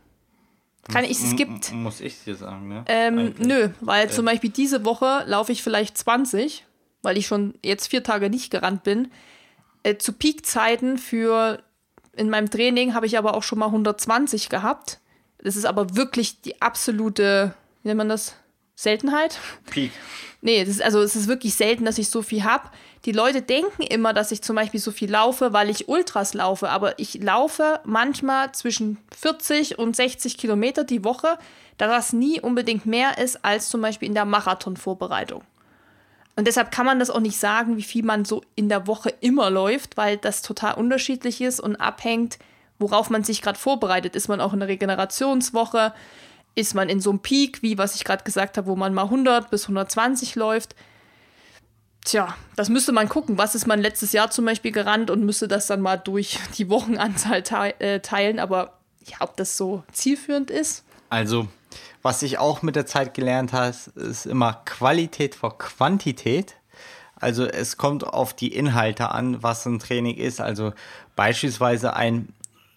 [0.90, 1.72] Kann ich, es gibt.
[1.72, 2.84] Muss ich dir sagen, ne?
[2.86, 4.10] Ähm, nö, weil äh.
[4.10, 6.64] zum Beispiel diese Woche laufe ich vielleicht 20
[7.02, 9.10] weil ich schon jetzt vier Tage nicht gerannt bin.
[9.82, 11.62] Äh, zu Peakzeiten für
[12.16, 15.00] in meinem Training habe ich aber auch schon mal 120 gehabt.
[15.38, 18.34] Das ist aber wirklich die absolute, wie nennt man das?
[18.74, 19.38] Seltenheit?
[19.70, 19.92] Peak.
[20.40, 22.70] Nee, ist, also es ist wirklich selten, dass ich so viel habe.
[23.04, 26.70] Die Leute denken immer, dass ich zum Beispiel so viel laufe, weil ich Ultras laufe,
[26.70, 31.38] aber ich laufe manchmal zwischen 40 und 60 Kilometer die Woche,
[31.76, 35.42] da das nie unbedingt mehr ist als zum Beispiel in der Marathonvorbereitung.
[36.36, 39.12] Und deshalb kann man das auch nicht sagen, wie viel man so in der Woche
[39.20, 42.38] immer läuft, weil das total unterschiedlich ist und abhängt,
[42.78, 44.16] worauf man sich gerade vorbereitet.
[44.16, 45.92] Ist man auch in der Regenerationswoche?
[46.54, 49.04] ist man in so einem Peak, wie was ich gerade gesagt habe, wo man mal
[49.04, 50.74] 100 bis 120 läuft.
[52.04, 53.38] Tja, das müsste man gucken.
[53.38, 56.68] Was ist man letztes Jahr zum Beispiel gerannt und müsste das dann mal durch die
[56.68, 57.42] Wochenanzahl
[57.78, 58.38] äh, teilen.
[58.38, 60.84] Aber ja, ob das so zielführend ist.
[61.08, 61.48] Also,
[62.02, 66.56] was ich auch mit der Zeit gelernt habe, ist immer Qualität vor Quantität.
[67.16, 70.40] Also es kommt auf die Inhalte an, was ein Training ist.
[70.40, 70.72] Also
[71.16, 72.32] beispielsweise ein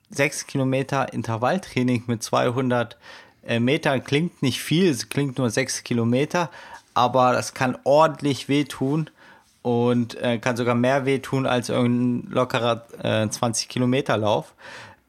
[0.09, 2.97] 6 Kilometer Intervalltraining mit 200
[3.45, 6.49] äh, Metern klingt nicht viel, es klingt nur 6 Kilometer,
[6.93, 9.09] aber das kann ordentlich wehtun
[9.61, 14.53] und äh, kann sogar mehr wehtun als irgendein lockerer äh, 20 Kilometer Lauf.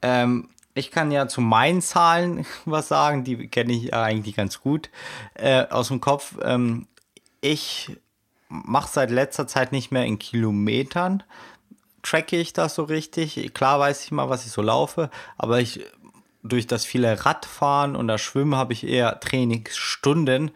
[0.00, 4.90] Ähm, ich kann ja zu meinen Zahlen was sagen, die kenne ich eigentlich ganz gut
[5.34, 6.36] äh, aus dem Kopf.
[6.42, 6.86] Ähm,
[7.40, 7.96] ich
[8.48, 11.22] mache seit letzter Zeit nicht mehr in Kilometern,
[12.02, 13.52] tracke ich das so richtig.
[13.54, 15.80] Klar weiß ich mal, was ich so laufe, aber ich
[16.42, 20.50] durch das viele Radfahren und das Schwimmen habe ich eher Trainingsstunden.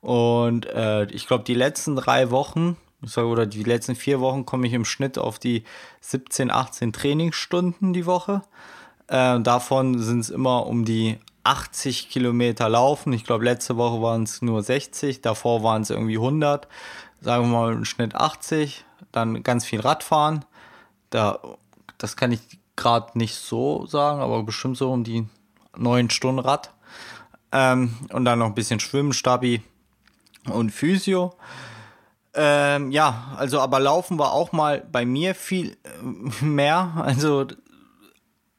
[0.00, 2.76] Und äh, ich glaube, die letzten drei Wochen
[3.16, 5.64] oder die letzten vier Wochen komme ich im Schnitt auf die
[6.00, 8.42] 17, 18 Trainingsstunden die Woche.
[9.08, 13.12] Äh, davon sind es immer um die 80 Kilometer laufen.
[13.12, 16.66] Ich glaube, letzte Woche waren es nur 60, davor waren es irgendwie 100.
[17.20, 18.84] Sagen wir mal im Schnitt 80.
[19.12, 20.44] Dann ganz viel Radfahren.
[21.10, 21.38] Da,
[21.98, 22.40] das kann ich
[22.76, 25.26] gerade nicht so sagen, aber bestimmt so um die
[25.76, 26.70] 9 Stunden Rad.
[27.52, 29.62] Ähm, und dann noch ein bisschen Schwimmen, Stabi
[30.50, 31.34] und Physio.
[32.34, 36.92] Ähm, ja, also aber Laufen war auch mal bei mir viel äh, mehr.
[36.96, 37.46] Also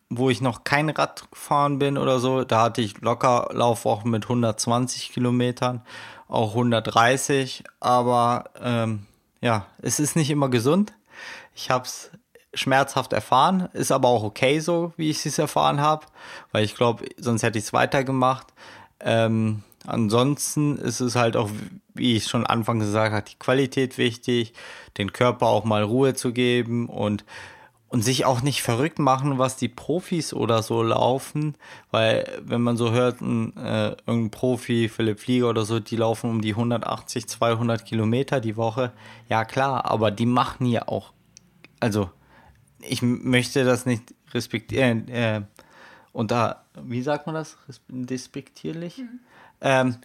[0.10, 4.24] wo ich noch kein Rad gefahren bin oder so, da hatte ich locker Laufwochen mit
[4.24, 5.82] 120 Kilometern,
[6.28, 7.64] auch 130.
[7.80, 9.06] Aber ähm,
[9.42, 10.94] ja, es ist nicht immer gesund.
[11.56, 12.12] Ich habe es
[12.54, 16.06] schmerzhaft erfahren, ist aber auch okay so, wie ich es erfahren habe,
[16.52, 18.48] weil ich glaube, sonst hätte ich es weitergemacht.
[19.02, 21.50] Ähm, ansonsten ist es halt auch,
[21.94, 24.54] wie ich schon Anfang gesagt habe, die Qualität wichtig,
[24.98, 27.26] den Körper auch mal Ruhe zu geben und
[27.96, 31.56] und sich auch nicht verrückt machen, was die Profis oder so laufen,
[31.92, 36.30] weil wenn man so hört, ein, äh, irgendein Profi, Philipp Flieger oder so, die laufen
[36.30, 38.92] um die 180, 200 Kilometer die Woche,
[39.30, 41.14] ja klar, aber die machen ja auch,
[41.80, 42.10] also
[42.82, 45.44] ich möchte das nicht respektieren, äh,
[46.12, 48.98] unter, wie sagt man das, despektierlich?
[48.98, 49.20] Mhm.
[49.62, 49.96] Ähm,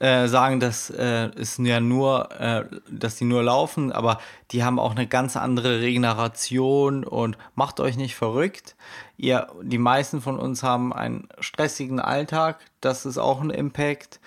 [0.00, 4.18] äh, sagen, dass äh, es ja nur, äh, dass die nur laufen, aber
[4.50, 8.74] die haben auch eine ganz andere Regeneration und macht euch nicht verrückt.
[9.16, 14.20] Ihr, die meisten von uns haben einen stressigen Alltag, das ist auch ein Impact.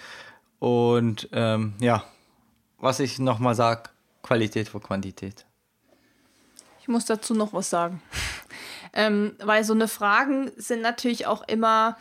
[0.60, 2.04] Und ähm, ja,
[2.80, 3.90] was ich nochmal sage,
[4.24, 5.46] Qualität vor Quantität.
[6.80, 8.02] Ich muss dazu noch was sagen.
[8.94, 11.98] ähm, weil so eine Fragen sind natürlich auch immer,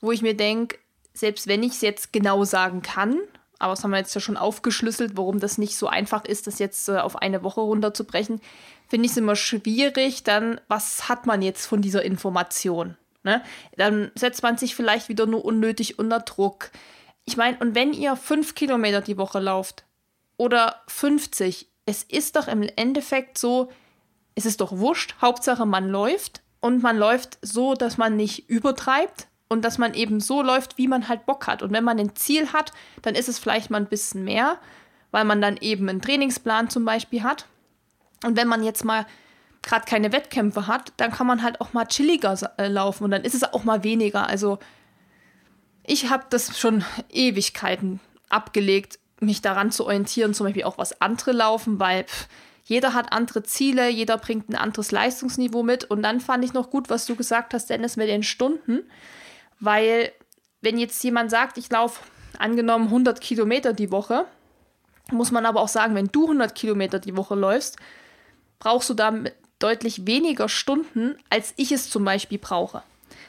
[0.00, 0.78] wo ich mir denke,
[1.12, 3.18] selbst wenn ich es jetzt genau sagen kann,
[3.58, 6.58] aber das haben wir jetzt ja schon aufgeschlüsselt, warum das nicht so einfach ist, das
[6.58, 8.40] jetzt äh, auf eine Woche runterzubrechen,
[8.88, 12.96] finde ich es immer schwierig, dann, was hat man jetzt von dieser Information?
[13.22, 13.42] Ne?
[13.76, 16.70] Dann setzt man sich vielleicht wieder nur unnötig unter Druck.
[17.26, 19.84] Ich meine, und wenn ihr fünf Kilometer die Woche lauft
[20.38, 23.70] oder 50, es ist doch im Endeffekt so,
[24.34, 29.28] es ist doch wurscht, Hauptsache man läuft und man läuft so, dass man nicht übertreibt,
[29.50, 31.62] und dass man eben so läuft, wie man halt Bock hat.
[31.62, 32.72] Und wenn man ein Ziel hat,
[33.02, 34.58] dann ist es vielleicht mal ein bisschen mehr,
[35.10, 37.46] weil man dann eben einen Trainingsplan zum Beispiel hat.
[38.24, 39.06] Und wenn man jetzt mal
[39.62, 43.24] gerade keine Wettkämpfe hat, dann kann man halt auch mal chilliger äh, laufen und dann
[43.24, 44.26] ist es auch mal weniger.
[44.26, 44.58] Also
[45.84, 47.98] ich habe das schon Ewigkeiten
[48.28, 52.28] abgelegt, mich daran zu orientieren, zum Beispiel auch was andere laufen, weil pff,
[52.64, 55.84] jeder hat andere Ziele, jeder bringt ein anderes Leistungsniveau mit.
[55.84, 58.84] Und dann fand ich noch gut, was du gesagt hast, Dennis, mit den Stunden.
[59.60, 60.12] Weil,
[60.62, 62.02] wenn jetzt jemand sagt, ich laufe
[62.38, 64.26] angenommen 100 Kilometer die Woche,
[65.10, 67.76] muss man aber auch sagen, wenn du 100 Kilometer die Woche läufst,
[68.58, 72.82] brauchst du damit deutlich weniger Stunden, als ich es zum Beispiel brauche.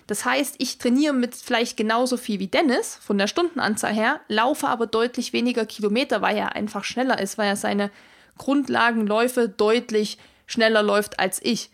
[0.08, 4.68] Das heißt, ich trainiere mit vielleicht genauso viel wie Dennis von der Stundenanzahl her, laufe
[4.68, 7.92] aber deutlich weniger Kilometer, weil er einfach schneller ist, weil er seine
[8.38, 10.18] Grundlagenläufe deutlich
[10.48, 11.70] schneller läuft als ich.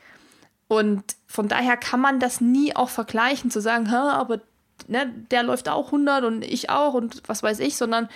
[0.67, 4.41] Und von daher kann man das nie auch vergleichen, zu sagen, aber
[4.87, 8.09] ne, der läuft auch 100 und ich auch und was weiß ich, sondern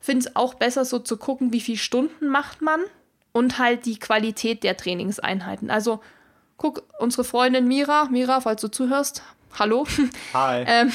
[0.00, 2.80] finde es auch besser so zu gucken, wie viele Stunden macht man
[3.32, 5.70] und halt die Qualität der Trainingseinheiten.
[5.70, 6.00] Also
[6.56, 9.22] guck, unsere Freundin Mira, Mira, falls du zuhörst,
[9.58, 9.86] hallo.
[10.32, 10.64] Hi.
[10.68, 10.92] ähm,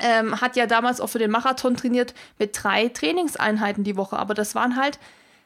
[0.00, 4.34] ähm, hat ja damals auch für den Marathon trainiert mit drei Trainingseinheiten die Woche, aber
[4.34, 4.98] das waren halt,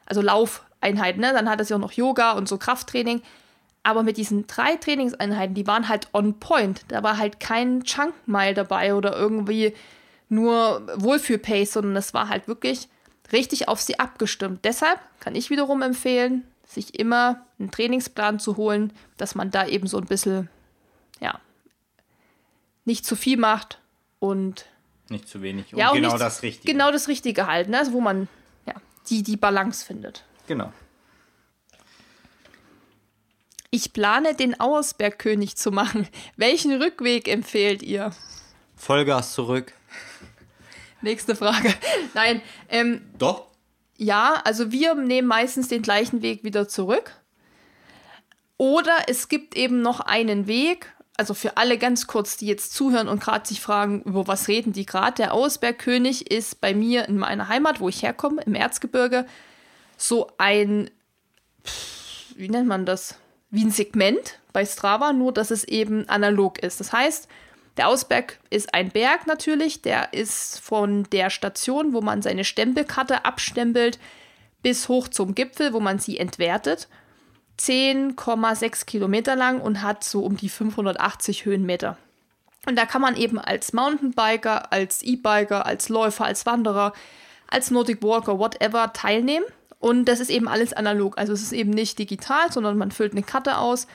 [0.07, 1.33] also Laufeinheiten, ne?
[1.33, 3.23] dann hat es ja auch noch Yoga und so Krafttraining.
[3.85, 6.85] Aber mit diesen drei Trainingseinheiten, die waren halt on point.
[6.89, 9.75] Da war halt kein Chunk Mile dabei oder irgendwie
[10.31, 12.89] nur Wohlfühl-Pace, sondern es war halt wirklich
[13.31, 14.65] richtig auf sie abgestimmt.
[14.65, 19.87] Deshalb kann ich wiederum empfehlen, sich immer einen Trainingsplan zu holen, dass man da eben
[19.87, 20.49] so ein bisschen,
[21.21, 21.39] ja,
[22.87, 23.81] nicht zu viel macht
[24.19, 24.67] und
[25.11, 25.73] Nicht zu wenig.
[25.73, 26.73] Und ja, auch genau das Richtige.
[26.73, 27.81] Genau das Richtige halten, ne?
[27.81, 28.29] also wo man
[28.67, 28.75] ja,
[29.11, 30.25] die, die Balance findet.
[30.47, 30.73] Genau.
[33.75, 36.07] Ich plane, den Auersbergkönig zu machen.
[36.37, 38.13] Welchen Rückweg empfehlt ihr?
[38.77, 39.73] Vollgas zurück.
[41.03, 41.75] Nächste Frage.
[42.15, 43.49] Nein, ähm, Doch.
[43.97, 47.21] ja, also wir nehmen meistens den gleichen Weg wieder zurück.
[48.59, 53.09] Oder es gibt eben noch einen Weg, also für alle ganz kurz, die jetzt zuhören
[53.09, 55.17] und gerade sich fragen, über was reden die gerade.
[55.17, 59.27] Der Auersbergkönig ist bei mir in meiner Heimat, wo ich herkomme, im Erzgebirge,
[59.97, 60.91] so ein,
[62.37, 63.17] wie nennt man das?
[63.55, 66.81] Wie ein Segment bei Strava, nur dass es eben analog ist.
[66.81, 67.29] Das heißt,
[67.77, 73.25] der Ausberg ist ein Berg natürlich, der ist von der Station, wo man seine Stempelkarte
[73.25, 74.01] abstempelt,
[74.63, 76.89] bis hoch zum Gipfel, wo man sie entwertet.
[77.61, 81.97] 10,6 Kilometer lang und hat so um die 580 Höhenmeter.
[82.67, 86.93] Und da kann man eben als Mountainbiker, als E-Biker, als Läufer, als Wanderer,
[87.47, 89.47] als Nordic Walker, whatever teilnehmen.
[89.85, 91.19] Und das ist eben alles analog.
[91.19, 93.87] Also es ist eben nicht digital, sondern man füllt eine Karte aus,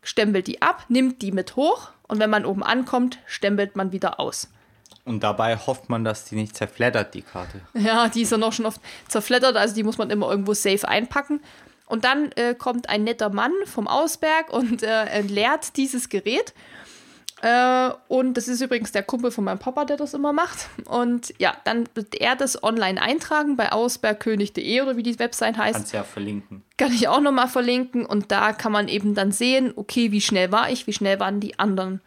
[0.00, 4.20] stempelt die ab, nimmt die mit hoch und wenn man oben ankommt, stempelt man wieder
[4.20, 4.48] aus.
[5.04, 7.60] Und dabei hofft man, dass die nicht zerfleddert, die Karte.
[7.74, 10.88] Ja, die ist dann auch schon oft zerfleddert, also die muss man immer irgendwo safe
[10.88, 11.42] einpacken.
[11.84, 16.54] Und dann äh, kommt ein netter Mann vom Ausberg und äh, entleert dieses Gerät.
[17.40, 20.68] Äh, und das ist übrigens der Kumpel von meinem Papa, der das immer macht.
[20.86, 25.76] Und ja, dann wird er das online eintragen bei ausbergkönig.de oder wie die Website heißt.
[25.76, 26.64] Kannst ja verlinken.
[26.76, 28.04] Kann ich auch nochmal verlinken.
[28.04, 31.38] Und da kann man eben dann sehen, okay, wie schnell war ich, wie schnell waren
[31.38, 32.00] die anderen.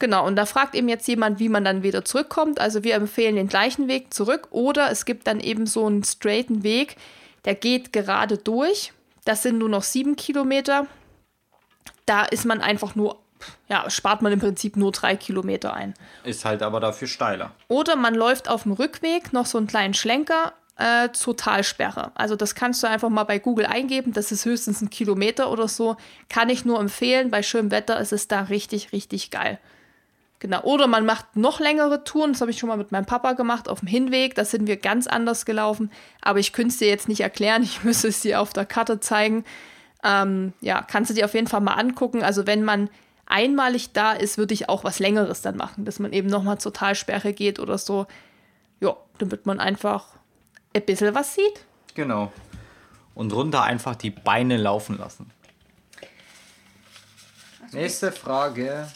[0.00, 2.60] Genau, und da fragt eben jetzt jemand, wie man dann wieder zurückkommt.
[2.60, 4.48] Also wir empfehlen den gleichen Weg zurück.
[4.50, 6.96] Oder es gibt dann eben so einen straighten Weg,
[7.44, 8.92] der geht gerade durch.
[9.24, 10.88] Das sind nur noch sieben Kilometer.
[12.04, 13.21] Da ist man einfach nur,
[13.68, 15.94] ja, spart man im Prinzip nur drei Kilometer ein.
[16.24, 17.52] Ist halt aber dafür steiler.
[17.68, 22.12] Oder man läuft auf dem Rückweg noch so einen kleinen Schlenker äh, zur Talsperre.
[22.14, 24.12] Also das kannst du einfach mal bei Google eingeben.
[24.12, 25.96] Das ist höchstens ein Kilometer oder so.
[26.28, 27.30] Kann ich nur empfehlen.
[27.30, 29.58] Bei schönem Wetter ist es da richtig, richtig geil.
[30.40, 30.62] Genau.
[30.62, 32.32] Oder man macht noch längere Touren.
[32.32, 34.34] Das habe ich schon mal mit meinem Papa gemacht auf dem Hinweg.
[34.34, 35.90] Da sind wir ganz anders gelaufen.
[36.20, 37.62] Aber ich könnte es dir jetzt nicht erklären.
[37.72, 39.44] Ich müsste es dir auf der Karte zeigen.
[40.02, 42.24] Ähm, ja, kannst du dir auf jeden Fall mal angucken.
[42.24, 42.90] Also wenn man
[43.32, 46.72] einmalig da ist, würde ich auch was Längeres dann machen, dass man eben nochmal zur
[46.72, 48.06] Talsperre geht oder so.
[48.80, 50.06] Ja, damit man einfach
[50.74, 51.64] ein bisschen was sieht.
[51.94, 52.32] Genau.
[53.14, 55.30] Und runter einfach die Beine laufen lassen.
[57.72, 58.88] Nächste Frage.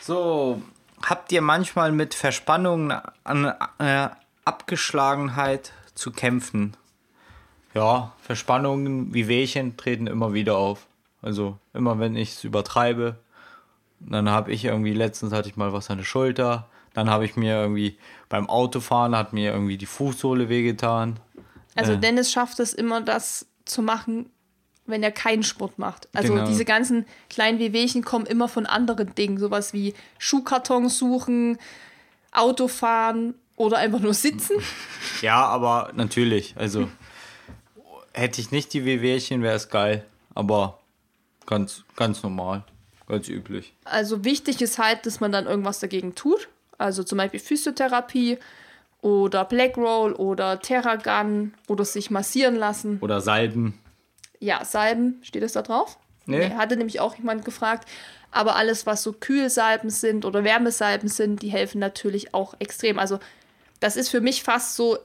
[0.00, 0.62] So,
[1.02, 4.08] habt ihr manchmal mit Verspannungen an äh,
[4.44, 6.76] Abgeschlagenheit zu kämpfen?
[7.74, 10.86] Ja, Verspannungen wie Wehchen treten immer wieder auf.
[11.22, 13.16] Also immer wenn ich es übertreibe,
[14.00, 17.36] dann habe ich irgendwie, letztens hatte ich mal was an der Schulter, dann habe ich
[17.36, 17.98] mir irgendwie
[18.28, 21.18] beim Autofahren, hat mir irgendwie die Fußsohle wehgetan.
[21.74, 21.98] Also Äh.
[21.98, 24.30] Dennis schafft es immer, das zu machen,
[24.86, 26.08] wenn er keinen Sport macht.
[26.14, 26.46] Also Genau.
[26.46, 29.38] diese ganzen kleinen Wehwehchen kommen immer von anderen Dingen.
[29.38, 31.58] Sowas wie Schuhkartons suchen,
[32.32, 34.56] Autofahren oder einfach nur sitzen.
[35.22, 36.88] Ja, aber natürlich, also
[38.12, 40.78] hätte ich nicht die Wehwehchen, wäre es geil, aber
[41.48, 42.64] ganz, ganz normal,
[43.08, 43.74] ganz üblich.
[43.84, 46.48] Also wichtig ist halt, dass man dann irgendwas dagegen tut.
[46.76, 48.38] Also zum Beispiel Physiotherapie
[49.00, 52.98] oder Black Roll oder Terragun oder sich massieren lassen.
[53.00, 53.80] Oder Salben.
[54.38, 55.98] Ja, Salben, steht es da drauf?
[56.26, 56.50] Nee.
[56.50, 57.88] hatte nämlich auch jemand gefragt.
[58.30, 62.98] Aber alles, was so Kühlsalben sind oder Wärmesalben sind, die helfen natürlich auch extrem.
[62.98, 63.18] Also
[63.80, 64.98] das ist für mich fast so,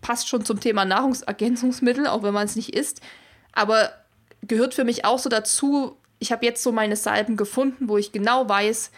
[0.00, 3.00] passt schon zum Thema Nahrungsergänzungsmittel, auch wenn man es nicht isst.
[3.52, 3.92] Aber
[4.46, 8.12] gehört für mich auch so dazu, ich habe jetzt so meine Salben gefunden, wo ich
[8.12, 8.90] genau weiß,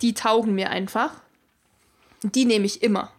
[0.00, 1.10] die taugen mir einfach.
[2.22, 3.10] Die nehme ich immer.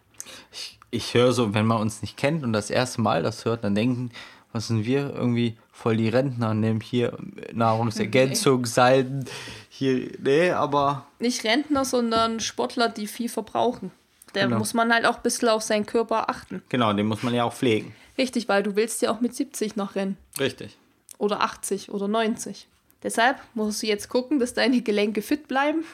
[0.52, 3.64] Ich, ich höre so, wenn man uns nicht kennt und das erste Mal das hört,
[3.64, 4.12] dann denken,
[4.52, 7.18] was sind wir irgendwie voll die Rentner, nehmen hier
[7.54, 9.26] Nahrungsergänzung, Salben,
[9.70, 13.92] hier, nee, aber Nicht Rentner, sondern Sportler, die viel verbrauchen.
[14.34, 14.60] Da Genau.
[14.60, 16.62] muss man halt auch ein bisschen auf seinen Körper achten.
[16.70, 17.94] genau, den muss man ja auch pflegen.
[18.18, 20.18] Richtig, weil du willst ja auch mit 70 noch rennen.
[20.40, 20.78] Richtig.
[21.24, 22.68] Oder 80 oder 90.
[23.02, 25.86] Deshalb musst du jetzt gucken, dass deine Gelenke fit bleiben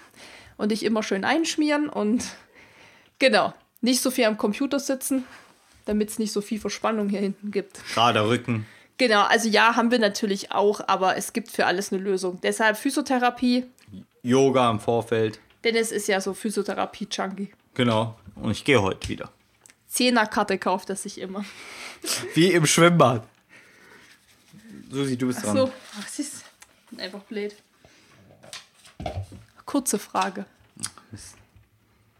[0.57, 2.23] und dich immer schön einschmieren und
[3.19, 5.25] genau, nicht so viel am Computer sitzen,
[5.85, 7.79] damit es nicht so viel Verspannung hier hinten gibt.
[7.93, 8.65] Gerade Rücken.
[8.97, 12.39] Genau, also ja, haben wir natürlich auch, aber es gibt für alles eine Lösung.
[12.41, 13.65] Deshalb Physiotherapie.
[14.23, 15.39] Yoga im Vorfeld.
[15.63, 17.51] Dennis ist ja so Physiotherapie-Junkie.
[17.75, 18.17] Genau.
[18.33, 19.29] Und ich gehe heute wieder.
[19.87, 21.45] Zehnerkarte kauft er sich immer.
[22.33, 23.27] Wie im Schwimmbad.
[24.89, 25.57] Susi, du bist Ach dran.
[25.57, 26.45] so, ach, sie ist
[26.97, 27.55] einfach blöd.
[29.65, 30.45] Kurze Frage.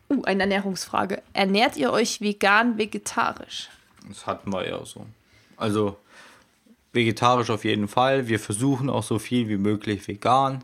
[0.10, 1.22] Uh, eine Ernährungsfrage.
[1.34, 3.70] Ernährt ihr euch vegan, vegetarisch?
[4.08, 5.06] Das hatten wir ja so.
[5.58, 5.98] Also
[6.94, 8.28] vegetarisch auf jeden Fall.
[8.28, 10.64] Wir versuchen auch so viel wie möglich vegan.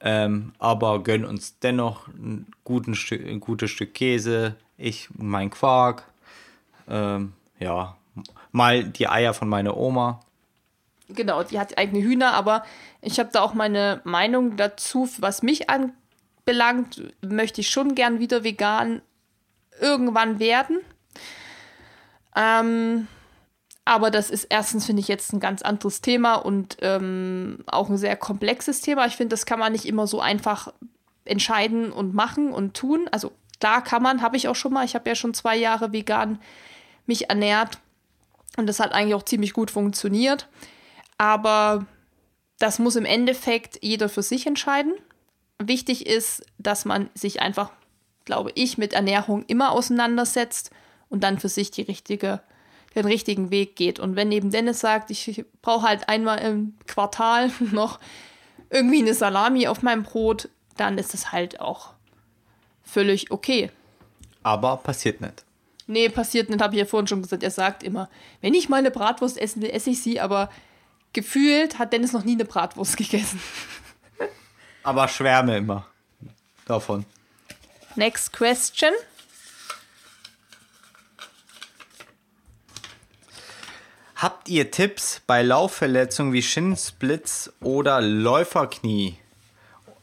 [0.00, 4.56] Ähm, aber gönnen uns dennoch ein, guten Stück, ein gutes Stück Käse.
[4.76, 6.04] Ich mein Quark.
[6.88, 7.96] Ähm, ja,
[8.52, 10.20] mal die Eier von meiner Oma.
[11.08, 12.64] Genau, die hat eigene Hühner, aber
[13.00, 18.42] ich habe da auch meine Meinung dazu, was mich anbelangt, möchte ich schon gern wieder
[18.42, 19.02] vegan
[19.80, 20.78] irgendwann werden.
[22.34, 23.06] Ähm,
[23.84, 27.96] aber das ist erstens, finde ich, jetzt ein ganz anderes Thema und ähm, auch ein
[27.96, 29.06] sehr komplexes Thema.
[29.06, 30.72] Ich finde, das kann man nicht immer so einfach
[31.24, 33.08] entscheiden und machen und tun.
[33.12, 33.30] Also
[33.60, 34.84] klar kann man, habe ich auch schon mal.
[34.84, 36.40] Ich habe ja schon zwei Jahre vegan
[37.06, 37.78] mich ernährt
[38.56, 40.48] und das hat eigentlich auch ziemlich gut funktioniert.
[41.18, 41.86] Aber
[42.58, 44.94] das muss im Endeffekt jeder für sich entscheiden.
[45.58, 47.70] Wichtig ist, dass man sich einfach,
[48.24, 50.70] glaube ich, mit Ernährung immer auseinandersetzt
[51.08, 52.40] und dann für sich die richtige,
[52.94, 53.98] den richtigen Weg geht.
[53.98, 57.98] Und wenn eben Dennis sagt, ich brauche halt einmal im Quartal noch
[58.70, 61.94] irgendwie eine Salami auf meinem Brot, dann ist es halt auch
[62.82, 63.70] völlig okay.
[64.42, 65.44] Aber passiert nicht.
[65.86, 67.42] Nee, passiert nicht, habe ich ja vorhin schon gesagt.
[67.42, 68.08] Er sagt immer,
[68.40, 70.50] wenn ich mal eine Bratwurst essen will, esse ich sie, aber
[71.16, 73.40] gefühlt hat Dennis noch nie eine Bratwurst gegessen.
[74.84, 75.86] Aber schwärme immer
[76.66, 77.04] davon.
[77.96, 78.92] Next question.
[84.14, 89.18] Habt ihr Tipps bei Laufverletzungen wie Schinsplitz oder Läuferknie?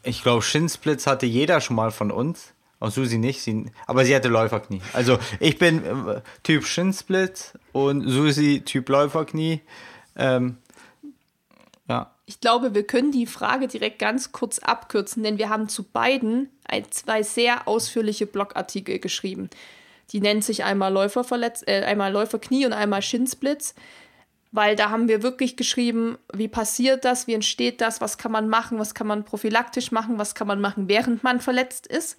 [0.02, 2.52] Ich glaube, Schinsplitz hatte jeder schon mal von uns.
[2.80, 4.82] Auch Susi nicht, sie, aber sie hatte Läuferknie.
[4.92, 9.62] Also ich bin äh, Typ Schinsplitz und Susi Typ Läuferknie.
[10.16, 10.58] Ähm,
[12.26, 16.48] Ich glaube, wir können die Frage direkt ganz kurz abkürzen, denn wir haben zu beiden
[16.66, 19.50] ein, zwei sehr ausführliche Blogartikel geschrieben.
[20.10, 23.74] Die nennt sich einmal Läuferverletz äh, einmal Läuferknie und einmal Schinsblitz,
[24.52, 28.48] weil da haben wir wirklich geschrieben, wie passiert das, wie entsteht das, was kann man
[28.48, 32.16] machen, was kann man prophylaktisch machen, was kann man machen, während man verletzt ist.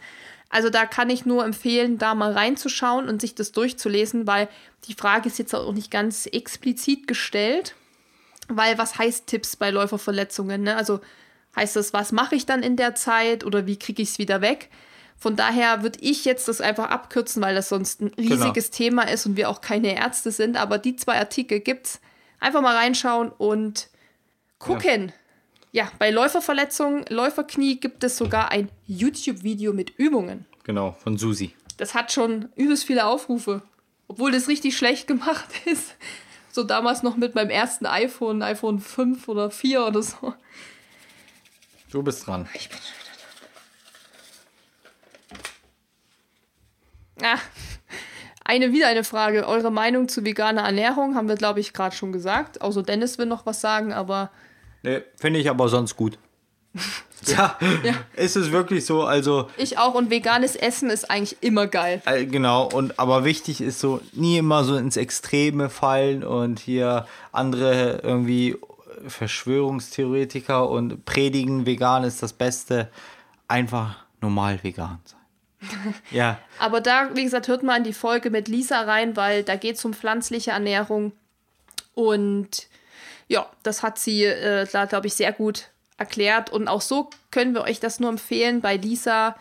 [0.49, 4.49] Also da kann ich nur empfehlen, da mal reinzuschauen und sich das durchzulesen, weil
[4.87, 7.75] die Frage ist jetzt auch nicht ganz explizit gestellt.
[8.47, 10.63] Weil was heißt Tipps bei Läuferverletzungen?
[10.63, 10.75] Ne?
[10.75, 10.99] Also
[11.55, 14.41] heißt das, was mache ich dann in der Zeit oder wie kriege ich es wieder
[14.41, 14.69] weg?
[15.17, 19.25] Von daher würde ich jetzt das einfach abkürzen, weil das sonst ein riesiges Thema ist
[19.25, 20.57] und wir auch keine Ärzte sind.
[20.57, 22.01] Aber die zwei Artikel gibt's.
[22.39, 23.89] Einfach mal reinschauen und
[24.59, 25.13] gucken.
[25.71, 30.45] Ja, bei Läuferverletzungen, Läuferknie gibt es sogar ein YouTube-Video mit Übungen.
[30.63, 31.53] genau, von Susi.
[31.77, 33.61] Das hat schon übelst viele Aufrufe.
[34.07, 35.95] Obwohl das richtig schlecht gemacht ist.
[36.55, 40.33] So damals noch mit meinem ersten iPhone, iPhone 5 oder 4 oder so.
[41.91, 42.47] Du bist dran.
[42.53, 42.95] Ich bin schon
[47.17, 47.33] wieder da.
[47.33, 47.39] Ah,
[48.45, 49.45] eine wieder eine Frage.
[49.45, 52.61] Eure Meinung zu veganer Ernährung haben wir, glaube ich, gerade schon gesagt.
[52.61, 54.31] Also Dennis will noch was sagen, aber
[54.81, 56.17] Nee, finde ich aber sonst gut.
[57.25, 57.57] ja,
[58.15, 59.93] ist es wirklich so, also ich auch.
[59.93, 62.01] Und veganes Essen ist eigentlich immer geil.
[62.05, 67.07] Äh, Genau, und aber wichtig ist so, nie immer so ins Extreme fallen und hier
[67.31, 68.57] andere irgendwie
[69.07, 72.89] Verschwörungstheoretiker und predigen, vegan ist das Beste.
[73.47, 75.93] Einfach normal vegan sein.
[76.11, 79.55] ja, Aber da, wie gesagt, hört mal in die Folge mit Lisa rein, weil da
[79.55, 81.11] geht es um pflanzliche Ernährung.
[81.93, 82.67] Und
[83.27, 86.49] ja, das hat sie äh, da, glaube ich, sehr gut erklärt.
[86.51, 89.35] Und auch so können wir euch das nur empfehlen, bei Lisa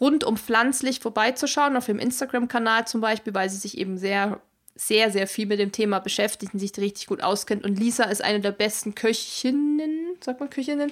[0.00, 4.40] rund um pflanzlich vorbeizuschauen, auf ihrem Instagram-Kanal zum Beispiel, weil sie sich eben sehr,
[4.74, 7.64] sehr, sehr viel mit dem Thema beschäftigt und sich richtig gut auskennt.
[7.64, 10.90] Und Lisa ist eine der besten Köchinnen, sagt man Köchinnen,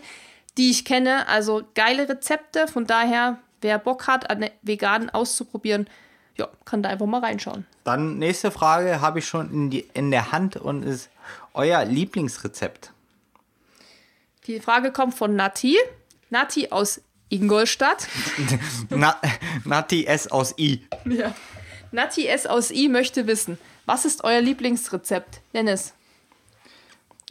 [0.59, 1.27] die ich kenne.
[1.27, 2.69] Also geile Rezepte.
[2.69, 5.89] Von daher, wer Bock hat, an vegan auszuprobieren,
[6.37, 7.67] ja, kann da einfach mal reinschauen.
[7.83, 11.11] dann nächste Frage habe ich schon in, die, in der Hand und ist
[11.53, 12.93] euer Lieblingsrezept.
[14.49, 15.77] Die Frage kommt von Nati.
[16.31, 18.09] Nati aus Ingolstadt.
[18.91, 19.17] Na,
[19.65, 20.83] Nati S aus I.
[21.05, 21.35] Ja.
[21.93, 25.41] Nati S aus I möchte wissen, was ist euer Lieblingsrezept?
[25.55, 25.93] Dennis.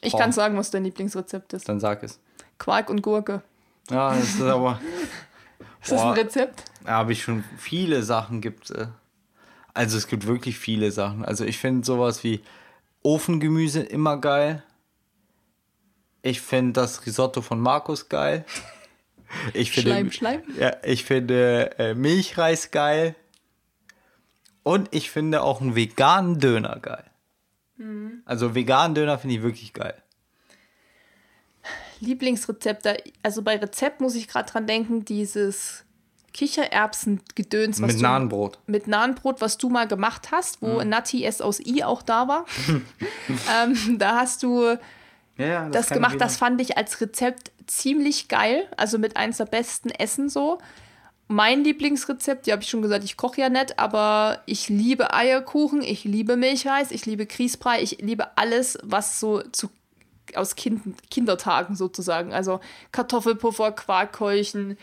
[0.01, 0.21] Ich Boah.
[0.21, 1.67] kann sagen, was dein Lieblingsrezept ist.
[1.67, 2.19] Dann sag es.
[2.59, 3.41] Quark und Gurke.
[3.89, 4.79] Ja, das ist aber.
[5.81, 6.09] Ist das ein.
[6.11, 6.63] Rezept?
[6.83, 8.69] Da habe ich schon viele Sachen gibt.
[8.71, 8.87] äh,
[9.73, 11.25] Also es gibt wirklich viele Sachen.
[11.25, 12.41] Also ich finde sowas wie
[13.01, 14.63] Ofengemüse immer geil.
[16.21, 18.45] Ich finde das Risotto von Markus geil.
[19.53, 20.41] Ich finde, Schleim, Schleim.
[20.57, 23.13] Ja, ich finde äh, Milchreis geil.
[24.63, 27.03] Und ich finde auch einen veganen Döner geil.
[28.25, 30.01] Also veganen Döner finde ich wirklich geil.
[31.99, 32.97] Lieblingsrezepte.
[33.23, 35.83] Also bei Rezept muss ich gerade dran denken, dieses
[36.33, 37.79] Kichererbsen-Gedöns.
[37.79, 38.59] Mit Nahenbrot.
[38.67, 42.45] Mit Nahenbrot, was du mal gemacht hast, wo Natti S aus I auch da war.
[43.63, 44.77] ähm, da hast du
[45.37, 46.25] Ja, ja, das kann gemacht, jeder.
[46.25, 48.67] das fand ich als Rezept ziemlich geil.
[48.75, 50.59] Also mit eins der besten Essen so.
[51.27, 55.81] Mein Lieblingsrezept, die habe ich schon gesagt, ich koche ja nicht, aber ich liebe Eierkuchen,
[55.81, 59.69] ich liebe Milchreis, ich liebe Grießbrei, ich liebe alles, was so zu,
[60.35, 62.33] aus kind, Kindertagen sozusagen.
[62.33, 62.61] Also
[62.93, 64.77] Kartoffelpuffer, Quarkkeuchen,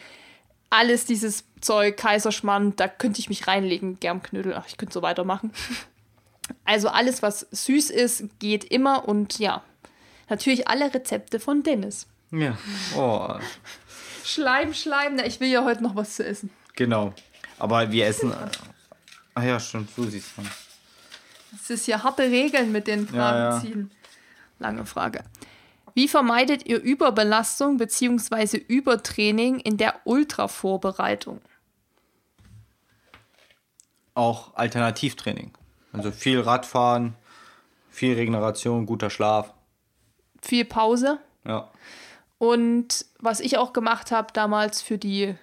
[0.69, 5.53] alles dieses Zeug, Kaiserschmarrn, da könnte ich mich reinlegen, Germknödel, ach, ich könnte so weitermachen.
[6.67, 9.63] Also alles, was süß ist, geht immer und ja,
[10.29, 12.07] natürlich alle Rezepte von Dennis.
[12.31, 12.57] Ja.
[12.97, 13.35] Oh,
[14.25, 16.51] Schleim, Schleim, na, ich will ja heute noch was zu essen.
[16.75, 17.13] genau.
[17.59, 18.33] Aber wir essen.
[19.35, 20.51] Ach ja, stimmt, so siehst man.
[21.55, 23.61] Es ist ja harte Regeln mit den Fragen Ja, ja.
[23.61, 23.91] ziehen.
[24.59, 25.23] Lange Frage.
[25.95, 28.57] Wie vermeidet ihr Überbelastung bzw.
[28.57, 31.41] Übertraining in der Ultravorbereitung?
[34.15, 35.53] Auch Alternativtraining.
[35.93, 37.15] Also viel Radfahren,
[37.91, 39.54] viel Regeneration, guter Schlaf.
[40.45, 41.19] Viel Pause.
[41.47, 41.71] Ja.
[42.37, 45.35] Und was ich auch gemacht habe damals für, die,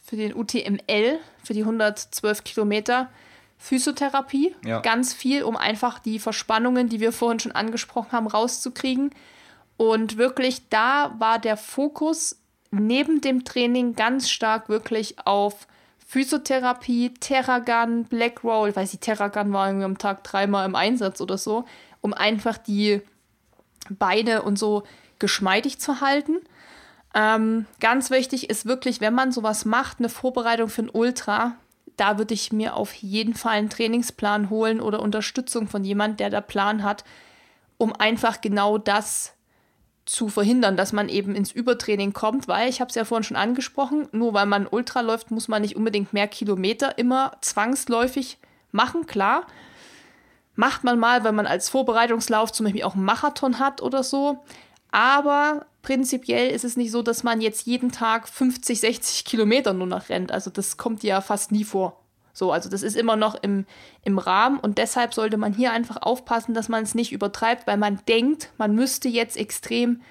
[0.00, 3.10] für den UTML, für die 112 Kilometer,
[3.58, 4.54] Physiotherapie.
[4.64, 4.80] Ja.
[4.80, 9.10] Ganz viel, um einfach die Verspannungen, die wir vorhin schon angesprochen haben, rauszukriegen.
[9.76, 12.38] Und wirklich, da war der Fokus
[12.70, 15.66] neben dem Training ganz stark wirklich auf
[16.06, 18.68] Physiotherapie, Terragun, Black Roll.
[18.68, 21.64] Ich weiß nicht, Terragun war irgendwie am Tag dreimal im Einsatz oder so,
[22.00, 23.02] um einfach die
[23.90, 24.84] Beine und so
[25.18, 26.36] geschmeidig zu halten.
[27.14, 31.56] Ähm, ganz wichtig ist wirklich, wenn man sowas macht, eine Vorbereitung für ein Ultra,
[31.96, 36.30] da würde ich mir auf jeden Fall einen Trainingsplan holen oder Unterstützung von jemand, der
[36.30, 37.04] da Plan hat,
[37.78, 39.32] um einfach genau das
[40.04, 43.36] zu verhindern, dass man eben ins Übertraining kommt, weil ich habe es ja vorhin schon
[43.36, 48.38] angesprochen, nur weil man Ultra läuft, muss man nicht unbedingt mehr Kilometer immer zwangsläufig
[48.70, 49.46] machen, klar.
[50.56, 54.42] Macht man mal, wenn man als Vorbereitungslauf zum Beispiel auch einen Marathon hat oder so.
[54.90, 59.86] Aber prinzipiell ist es nicht so, dass man jetzt jeden Tag 50, 60 Kilometer nur
[59.86, 60.32] noch rennt.
[60.32, 62.00] Also das kommt ja fast nie vor.
[62.32, 63.64] So, also das ist immer noch im,
[64.02, 67.78] im Rahmen und deshalb sollte man hier einfach aufpassen, dass man es nicht übertreibt, weil
[67.78, 70.02] man denkt, man müsste jetzt extrem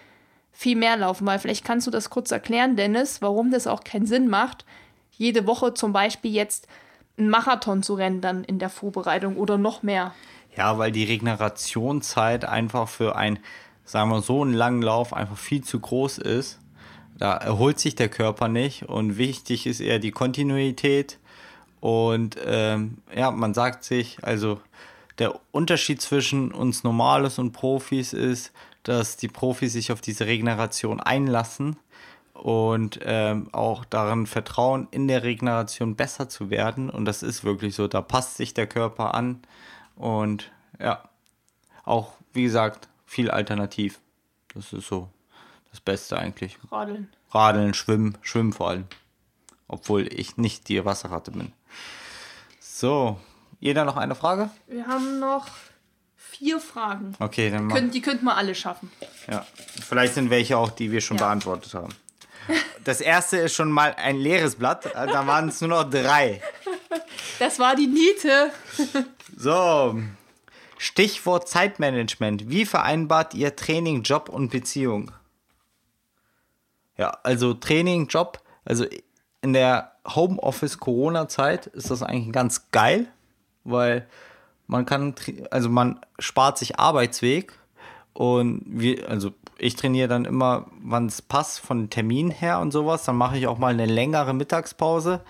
[0.52, 1.28] viel mehr laufen.
[1.28, 4.66] Weil vielleicht kannst du das kurz erklären, Dennis, warum das auch keinen Sinn macht,
[5.12, 6.68] jede Woche zum Beispiel jetzt
[7.18, 10.14] einen Marathon zu rennen dann in der Vorbereitung oder noch mehr.
[10.58, 13.40] Ja, weil die Regenerationszeit einfach für ein,
[13.84, 16.60] sagen wir so, einen langen Lauf einfach viel zu groß ist.
[17.18, 21.18] Da erholt sich der Körper nicht und wichtig ist eher die Kontinuität.
[21.80, 24.60] Und ähm, ja, man sagt sich, also
[25.18, 28.52] der Unterschied zwischen uns Normales und Profis ist,
[28.84, 31.78] dass die Profis sich auf diese Regeneration einlassen
[32.34, 36.90] und ähm, auch daran vertrauen, in der Regeneration besser zu werden.
[36.90, 37.88] Und das ist wirklich so.
[37.88, 39.40] Da passt sich der Körper an.
[39.96, 41.04] Und ja,
[41.84, 44.00] auch wie gesagt, viel alternativ.
[44.54, 45.10] Das ist so
[45.72, 46.58] das Beste eigentlich.
[46.72, 47.10] Radeln.
[47.32, 48.86] Radeln, Schwimmen, Schwimmen vor allem.
[49.68, 51.52] Obwohl ich nicht die Wasserratte bin.
[52.60, 53.20] So,
[53.60, 54.50] jeder noch eine Frage?
[54.68, 55.48] Wir haben noch
[56.16, 57.16] vier Fragen.
[57.20, 57.70] Okay, dann.
[57.70, 58.92] Können, die könnten wir alle schaffen.
[59.30, 59.46] Ja,
[59.88, 61.26] vielleicht sind welche auch, die wir schon Ja.
[61.26, 61.94] beantwortet haben.
[62.84, 64.86] Das erste ist schon mal ein leeres Blatt.
[64.94, 66.42] Da waren es nur noch drei.
[67.40, 68.52] Das war die Niete.
[69.38, 70.00] So,
[70.78, 72.50] Stichwort Zeitmanagement.
[72.50, 75.12] Wie vereinbart ihr Training, Job und Beziehung?
[76.98, 78.86] Ja, also Training, Job, also
[79.42, 83.08] in der Homeoffice-Corona-Zeit ist das eigentlich ganz geil,
[83.64, 84.08] weil
[84.68, 85.14] man kann,
[85.52, 87.54] also man spart sich Arbeitsweg
[88.14, 93.06] und wir, also ich trainiere dann immer, wann es passt, von Termin her und sowas.
[93.06, 95.22] Dann mache ich auch mal eine längere Mittagspause.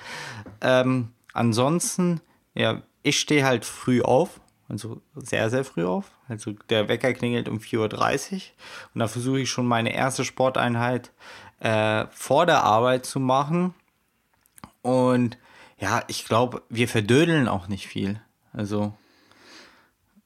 [0.62, 2.22] Ähm, ansonsten,
[2.54, 6.12] ja, ich stehe halt früh auf, also sehr, sehr früh auf.
[6.28, 8.42] Also der Wecker klingelt um 4.30 Uhr
[8.94, 11.12] und da versuche ich schon meine erste Sporteinheit
[11.60, 13.76] äh, vor der Arbeit zu machen.
[14.82, 15.38] Und
[15.78, 18.20] ja, ich glaube, wir verdödeln auch nicht viel.
[18.54, 18.94] Also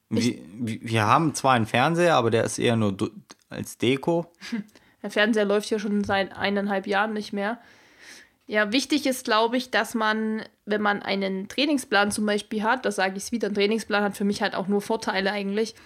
[0.08, 2.96] wir, wir haben zwar einen Fernseher, aber der ist eher nur
[3.48, 4.32] als Deko.
[5.02, 7.58] Der Fernseher läuft ja schon seit eineinhalb Jahren nicht mehr.
[8.50, 12.96] Ja, wichtig ist, glaube ich, dass man, wenn man einen Trainingsplan zum Beispiel hat, das
[12.96, 15.76] sage ich es wieder, ein Trainingsplan hat für mich halt auch nur Vorteile eigentlich,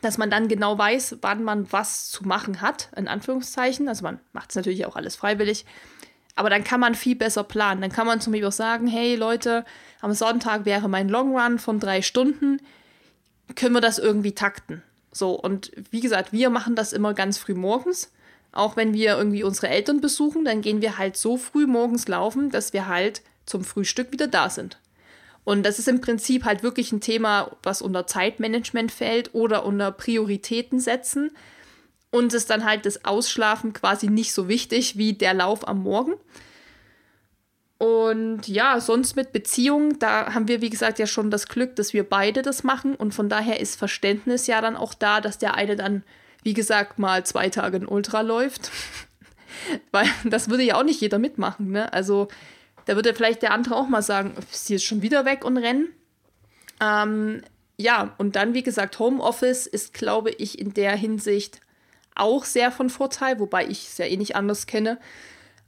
[0.00, 3.88] dass man dann genau weiß, wann man was zu machen hat, in Anführungszeichen.
[3.88, 5.64] Also man macht es natürlich auch alles freiwillig.
[6.36, 7.80] Aber dann kann man viel besser planen.
[7.80, 9.64] Dann kann man zum Beispiel auch sagen, hey Leute,
[10.00, 12.58] am Sonntag wäre mein Long Run von drei Stunden.
[13.56, 14.84] Können wir das irgendwie takten?
[15.10, 18.12] So, und wie gesagt, wir machen das immer ganz früh morgens.
[18.52, 22.50] Auch wenn wir irgendwie unsere Eltern besuchen, dann gehen wir halt so früh morgens laufen,
[22.50, 24.78] dass wir halt zum Frühstück wieder da sind.
[25.44, 29.90] Und das ist im Prinzip halt wirklich ein Thema, was unter Zeitmanagement fällt oder unter
[29.92, 31.30] Prioritäten setzen.
[32.10, 36.14] Und ist dann halt das Ausschlafen quasi nicht so wichtig wie der Lauf am Morgen.
[37.78, 41.94] Und ja, sonst mit Beziehungen, da haben wir, wie gesagt, ja schon das Glück, dass
[41.94, 42.94] wir beide das machen.
[42.94, 46.02] Und von daher ist Verständnis ja dann auch da, dass der eine dann,
[46.42, 48.70] wie gesagt, mal zwei Tage in Ultra läuft.
[49.90, 51.70] Weil das würde ja auch nicht jeder mitmachen.
[51.70, 51.92] Ne?
[51.92, 52.28] Also
[52.86, 55.88] da würde vielleicht der andere auch mal sagen, sie ist schon wieder weg und rennen.
[56.80, 57.42] Ähm,
[57.76, 61.60] ja, und dann, wie gesagt, Homeoffice ist, glaube ich, in der Hinsicht
[62.14, 64.98] auch sehr von Vorteil, wobei ich es ja eh nicht anders kenne.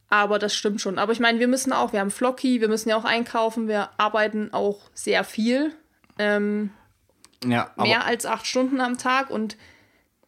[0.09, 0.99] Aber das stimmt schon.
[0.99, 3.91] Aber ich meine, wir müssen auch, wir haben Flocky, wir müssen ja auch einkaufen, wir
[3.97, 5.73] arbeiten auch sehr viel.
[6.19, 6.71] Ähm,
[7.45, 9.57] ja, mehr als acht Stunden am Tag und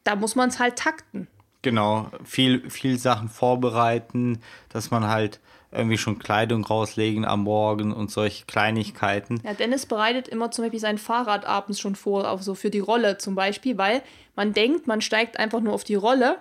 [0.05, 1.29] da muss man es halt takten.
[1.63, 5.41] Genau, viel, viel Sachen vorbereiten, dass man halt
[5.73, 9.41] irgendwie schon Kleidung rauslegen am Morgen und solche Kleinigkeiten.
[9.45, 12.81] Ja, Dennis bereitet immer zum Beispiel sein Fahrrad abends schon vor, auch so für die
[12.81, 14.03] Rolle zum Beispiel, weil
[14.37, 16.39] man denkt, man steigt einfach nur auf die Rolle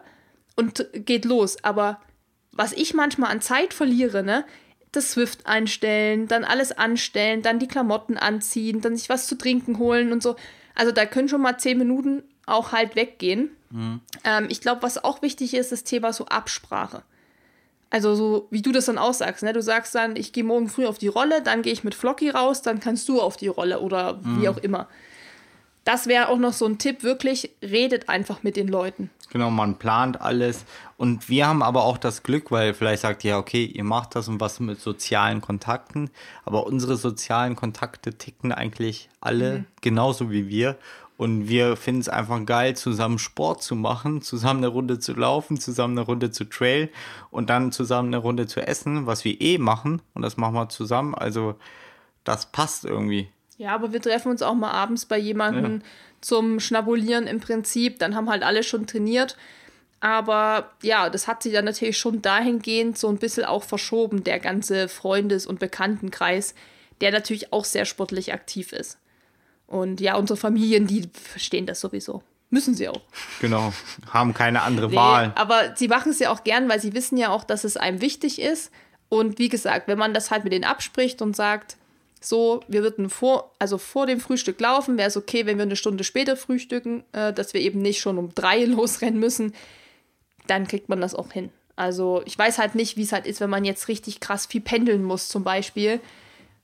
[0.55, 1.63] und geht los.
[1.63, 1.99] Aber
[2.51, 4.45] was ich manchmal an Zeit verliere, ne,
[4.91, 9.79] das Swift einstellen, dann alles anstellen, dann die Klamotten anziehen, dann sich was zu trinken
[9.79, 10.35] holen und so.
[10.75, 13.51] Also da können schon mal zehn Minuten auch halt weggehen.
[13.69, 14.01] Mhm.
[14.23, 17.03] Ähm, ich glaube, was auch wichtig ist, das Thema so Absprache.
[17.89, 19.53] Also so wie du das dann auch sagst, ne?
[19.53, 22.29] Du sagst dann, ich gehe morgen früh auf die Rolle, dann gehe ich mit Flocky
[22.31, 24.41] raus, dann kannst du auf die Rolle oder mhm.
[24.41, 24.87] wie auch immer.
[25.83, 29.09] Das wäre auch noch so ein Tipp, wirklich redet einfach mit den Leuten.
[29.31, 30.63] Genau, man plant alles.
[30.95, 34.27] Und wir haben aber auch das Glück, weil vielleicht sagt ihr, okay, ihr macht das
[34.27, 36.09] und was mit sozialen Kontakten.
[36.45, 39.65] Aber unsere sozialen Kontakte ticken eigentlich alle mhm.
[39.81, 40.77] genauso wie wir.
[41.23, 45.57] Und wir finden es einfach geil, zusammen Sport zu machen, zusammen eine Runde zu laufen,
[45.57, 46.89] zusammen eine Runde zu trail
[47.31, 50.01] und dann zusammen eine Runde zu essen, was wir eh machen.
[50.15, 51.15] Und das machen wir zusammen.
[51.15, 51.55] Also
[52.25, 53.29] das passt irgendwie.
[53.57, 55.87] Ja, aber wir treffen uns auch mal abends bei jemandem ja.
[56.19, 57.99] zum Schnabulieren im Prinzip.
[57.99, 59.37] Dann haben halt alle schon trainiert.
[60.01, 64.41] Aber ja, das hat sich dann natürlich schon dahingehend so ein bisschen auch verschoben, der
[64.41, 66.53] ganze Freundes- und Bekanntenkreis,
[66.99, 68.97] der natürlich auch sehr sportlich aktiv ist.
[69.73, 72.21] Und ja, unsere Familien, die verstehen das sowieso.
[72.51, 73.01] Müssen sie auch.
[73.41, 73.73] Genau,
[74.11, 75.31] haben keine andere nee, Wahl.
[75.33, 77.99] Aber sie machen es ja auch gern, weil sie wissen ja auch, dass es einem
[77.99, 78.71] wichtig ist.
[79.09, 81.77] Und wie gesagt, wenn man das halt mit denen abspricht und sagt,
[82.21, 85.75] so, wir würden vor, also vor dem Frühstück laufen, wäre es okay, wenn wir eine
[85.75, 89.55] Stunde später frühstücken, äh, dass wir eben nicht schon um drei losrennen müssen,
[90.45, 91.49] dann kriegt man das auch hin.
[91.75, 94.61] Also ich weiß halt nicht, wie es halt ist, wenn man jetzt richtig krass viel
[94.61, 95.99] pendeln muss, zum Beispiel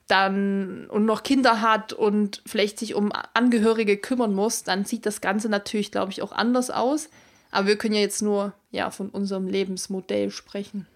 [0.10, 5.22] dann und noch Kinder hat und vielleicht sich um Angehörige kümmern muss, dann sieht das
[5.22, 7.10] Ganze natürlich, glaube ich, auch anders aus.
[7.51, 10.88] Aber wir können ja jetzt nur ja, von unserem Lebensmodell sprechen.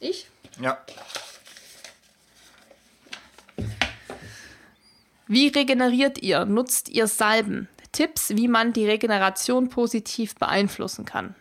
[0.00, 0.28] Ich?
[0.60, 0.78] Ja.
[5.26, 6.44] Wie regeneriert ihr?
[6.44, 7.68] Nutzt ihr Salben?
[7.92, 11.34] Tipps, wie man die Regeneration positiv beeinflussen kann.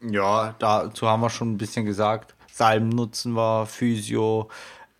[0.00, 2.34] Ja, dazu haben wir schon ein bisschen gesagt.
[2.58, 4.50] Salben nutzen wir, Physio,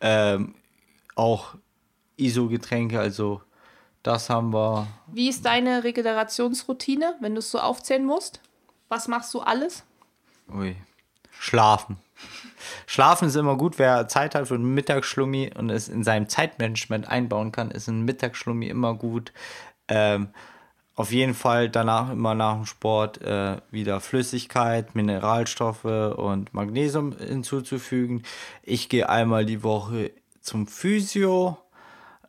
[0.01, 0.55] ähm,
[1.17, 1.57] auch
[2.17, 3.43] ISO-Getränke, also
[4.05, 4.87] das haben wir.
[5.09, 8.41] Wie ist deine Regenerationsroutine, wenn du es so aufzählen musst?
[8.89, 9.85] Was machst du alles?
[10.55, 10.77] Ui.
[11.31, 11.99] Schlafen.
[12.87, 13.79] Schlafen ist immer gut.
[13.79, 18.05] Wer Zeit hat für einen Mittagsschlummi und es in seinem Zeitmanagement einbauen kann, ist ein
[18.05, 19.33] Mittagsschlummi immer gut.
[19.89, 20.29] Ähm,
[20.99, 28.25] auf jeden Fall danach immer nach dem Sport äh, wieder Flüssigkeit, Mineralstoffe und Magnesium hinzuzufügen.
[28.65, 30.11] Ich gehe einmal die Woche
[30.41, 31.57] zum Physio.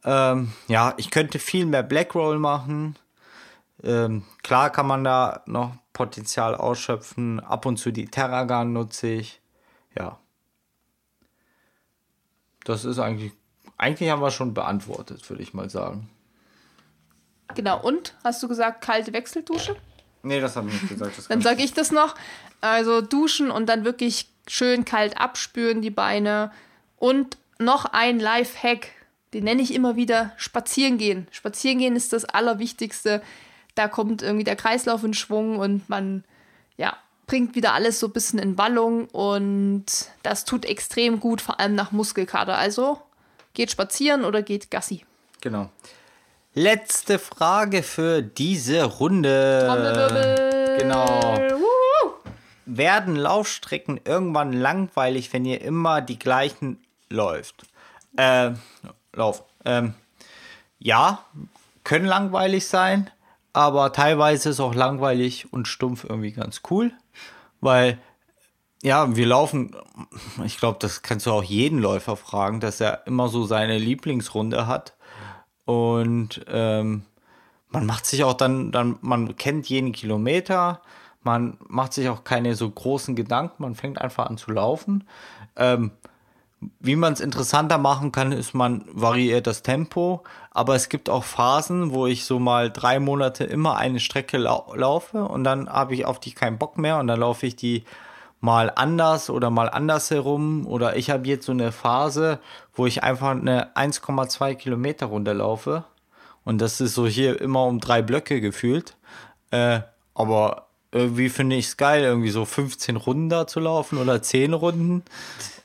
[0.03, 2.95] Ähm, ja, ich könnte viel mehr Blackroll machen.
[3.81, 7.39] Ähm, klar kann man da noch Potenzial ausschöpfen.
[7.39, 9.41] Ab und zu die Terragan nutze ich.
[9.97, 10.19] Ja.
[12.65, 13.31] Das ist eigentlich,
[13.77, 16.07] eigentlich haben wir schon beantwortet, würde ich mal sagen.
[17.55, 19.75] Genau, und hast du gesagt, kalte Wechseldusche?
[20.23, 21.13] Nee, das habe ich nicht gesagt.
[21.29, 22.15] dann sage ich das noch.
[22.61, 26.51] Also duschen und dann wirklich schön kalt abspüren die Beine.
[26.97, 28.87] Und noch ein Life-Hack,
[29.33, 31.27] den nenne ich immer wieder Spazieren gehen.
[31.31, 33.21] Spazieren gehen ist das Allerwichtigste.
[33.75, 36.23] Da kommt irgendwie der Kreislauf in Schwung und man,
[36.77, 36.97] ja,
[37.27, 39.85] bringt wieder alles so ein bisschen in Wallung und
[40.23, 42.57] das tut extrem gut, vor allem nach Muskelkater.
[42.57, 42.99] Also
[43.53, 45.05] geht spazieren oder geht Gassi.
[45.41, 45.69] Genau.
[46.59, 49.63] Letzte Frage für diese Runde.
[49.65, 50.77] Trommelwirbel.
[50.77, 51.37] Genau.
[52.65, 57.63] werden Laufstrecken irgendwann langweilig, wenn ihr immer die gleichen läuft?
[58.17, 58.51] Äh,
[59.13, 59.45] lauft.
[59.63, 59.93] Ähm,
[60.79, 61.23] ja,
[61.85, 63.09] können langweilig sein,
[63.53, 66.91] aber teilweise ist auch langweilig und stumpf irgendwie ganz cool,
[67.61, 67.99] weil
[68.83, 69.77] ja, wir laufen,
[70.43, 74.67] ich glaube, das kannst du auch jeden Läufer fragen, dass er immer so seine Lieblingsrunde
[74.67, 74.93] hat
[75.69, 77.03] und ähm,
[77.69, 80.81] man macht sich auch dann, dann, man kennt jeden Kilometer,
[81.21, 85.03] man macht sich auch keine so großen Gedanken, man fängt einfach an zu laufen.
[85.55, 85.91] Ähm,
[86.79, 91.23] wie man es interessanter machen kann, ist, man variiert das Tempo, aber es gibt auch
[91.23, 95.93] Phasen, wo ich so mal drei Monate immer eine Strecke lau laufe und dann habe
[95.93, 96.97] ich auf die keinen Bock mehr.
[96.97, 97.83] Und dann laufe ich die
[98.41, 102.39] mal anders oder mal anders herum oder ich habe jetzt so eine Phase,
[102.73, 105.83] wo ich einfach eine 1,2 Kilometer Runde laufe
[106.45, 108.95] und das ist so hier immer um drei Blöcke gefühlt,
[109.51, 109.81] äh,
[110.13, 114.53] aber irgendwie finde ich es geil, irgendwie so 15 Runden da zu laufen oder 10
[114.53, 115.03] Runden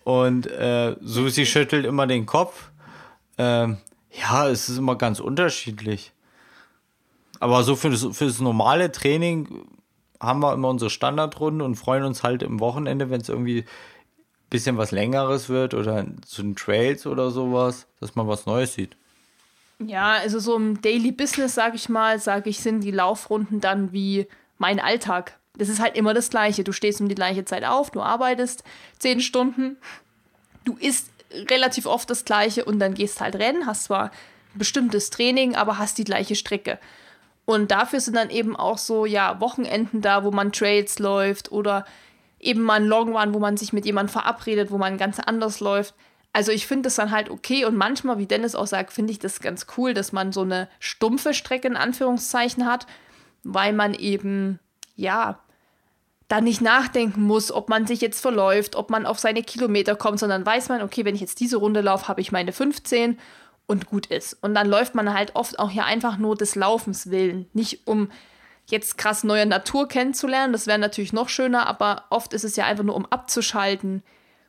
[0.05, 2.71] und äh, Susi schüttelt immer den Kopf.
[3.39, 3.79] Ähm,
[4.11, 6.13] ja, es ist immer ganz unterschiedlich.
[7.41, 9.67] Aber so für das, für das normale Training
[10.21, 13.67] haben wir immer unsere Standardrunden und freuen uns halt im Wochenende, wenn es irgendwie ein
[14.51, 18.97] bisschen was Längeres wird oder zu den Trails oder sowas, dass man was Neues sieht.
[19.81, 23.93] Ja, also so im Daily Business, sag ich mal, sage ich, sind die Laufrunden dann
[23.93, 24.27] wie
[24.59, 25.37] mein Alltag.
[25.57, 26.65] Das ist halt immer das Gleiche.
[26.65, 28.65] Du stehst um die gleiche Zeit auf, du arbeitest
[28.99, 29.77] zehn Stunden,
[30.65, 31.11] du isst
[31.51, 35.79] relativ oft das Gleiche und dann gehst halt rennen, hast zwar ein bestimmtes Training, aber
[35.79, 36.79] hast die gleiche Strecke.
[37.47, 41.85] Und dafür sind dann eben auch so, ja, Wochenenden da, wo man Trails läuft oder
[42.41, 45.61] eben mal ein Long Run, wo man sich mit jemandem verabredet, wo man ganz anders
[45.61, 45.95] läuft.
[46.33, 49.19] Also ich finde das dann halt okay und manchmal, wie Dennis auch sagt, finde ich
[49.19, 52.87] das ganz cool, dass man so eine stumpfe Strecke in Anführungszeichen hat,
[53.45, 54.59] weil man eben,
[54.97, 55.39] ja,
[56.29, 60.19] da nicht nachdenken muss, ob man sich jetzt verläuft, ob man auf seine Kilometer kommt,
[60.19, 63.19] sondern weiß man, okay, wenn ich jetzt diese Runde laufe, habe ich meine 15
[63.67, 64.35] und gut ist.
[64.43, 68.11] Und dann läuft man halt oft auch hier einfach nur des Laufens willen, nicht um
[68.67, 72.65] jetzt krass neue Natur kennenzulernen, das wäre natürlich noch schöner, aber oft ist es ja
[72.65, 74.03] einfach nur um abzuschalten,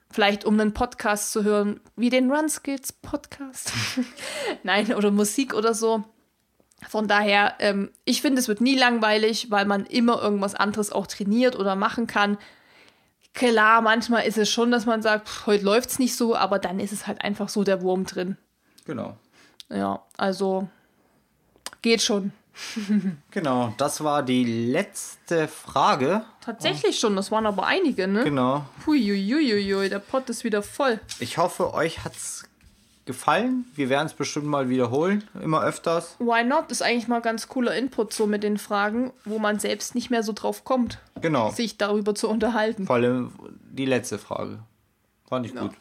[0.10, 3.74] vielleicht um einen Podcast zu hören, wie den Run Skills Podcast.
[4.64, 6.04] Nein, oder Musik oder so.
[6.88, 11.08] Von daher, ähm, ich finde, es wird nie langweilig, weil man immer irgendwas anderes auch
[11.08, 12.38] trainiert oder machen kann.
[13.34, 16.60] Klar, manchmal ist es schon, dass man sagt, pff, heute läuft es nicht so, aber
[16.60, 18.38] dann ist es halt einfach so der Wurm drin.
[18.86, 19.18] Genau.
[19.70, 20.68] Ja, also
[21.82, 22.32] geht schon.
[23.32, 26.24] genau, das war die letzte Frage.
[26.42, 28.24] Tatsächlich schon, das waren aber einige, ne?
[28.24, 28.66] Genau.
[28.86, 31.00] Huiuiuiui, der Pott ist wieder voll.
[31.20, 32.46] Ich hoffe, euch hat's
[33.06, 33.66] gefallen.
[33.76, 36.16] Wir werden es bestimmt mal wiederholen, immer öfters.
[36.20, 36.72] Why not?
[36.72, 40.24] Ist eigentlich mal ganz cooler Input so mit den Fragen, wo man selbst nicht mehr
[40.24, 41.52] so drauf kommt, Genau.
[41.52, 42.88] sich darüber zu unterhalten.
[42.88, 43.34] Vor allem
[43.70, 44.60] die letzte Frage.
[45.28, 45.62] Fand ich Ja.
[45.62, 45.72] gut.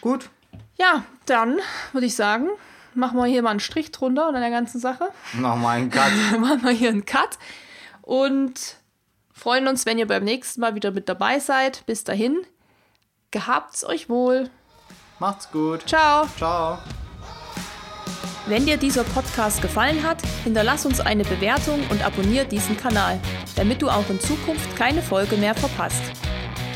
[0.00, 0.30] Gut.
[0.78, 1.58] Ja, dann
[1.92, 2.48] würde ich sagen,
[2.94, 5.08] machen wir hier mal einen Strich drunter unter der ganzen Sache.
[5.34, 6.12] Nochmal einen Cut.
[6.40, 7.38] machen wir hier einen Cut
[8.02, 8.76] und
[9.32, 11.84] freuen uns, wenn ihr beim nächsten Mal wieder mit dabei seid.
[11.86, 12.38] Bis dahin,
[13.30, 14.50] gehabt's euch wohl.
[15.18, 15.88] Macht's gut.
[15.88, 16.26] Ciao.
[16.36, 16.78] Ciao.
[18.48, 23.18] Wenn dir dieser Podcast gefallen hat, hinterlass uns eine Bewertung und abonniere diesen Kanal,
[23.56, 26.02] damit du auch in Zukunft keine Folge mehr verpasst.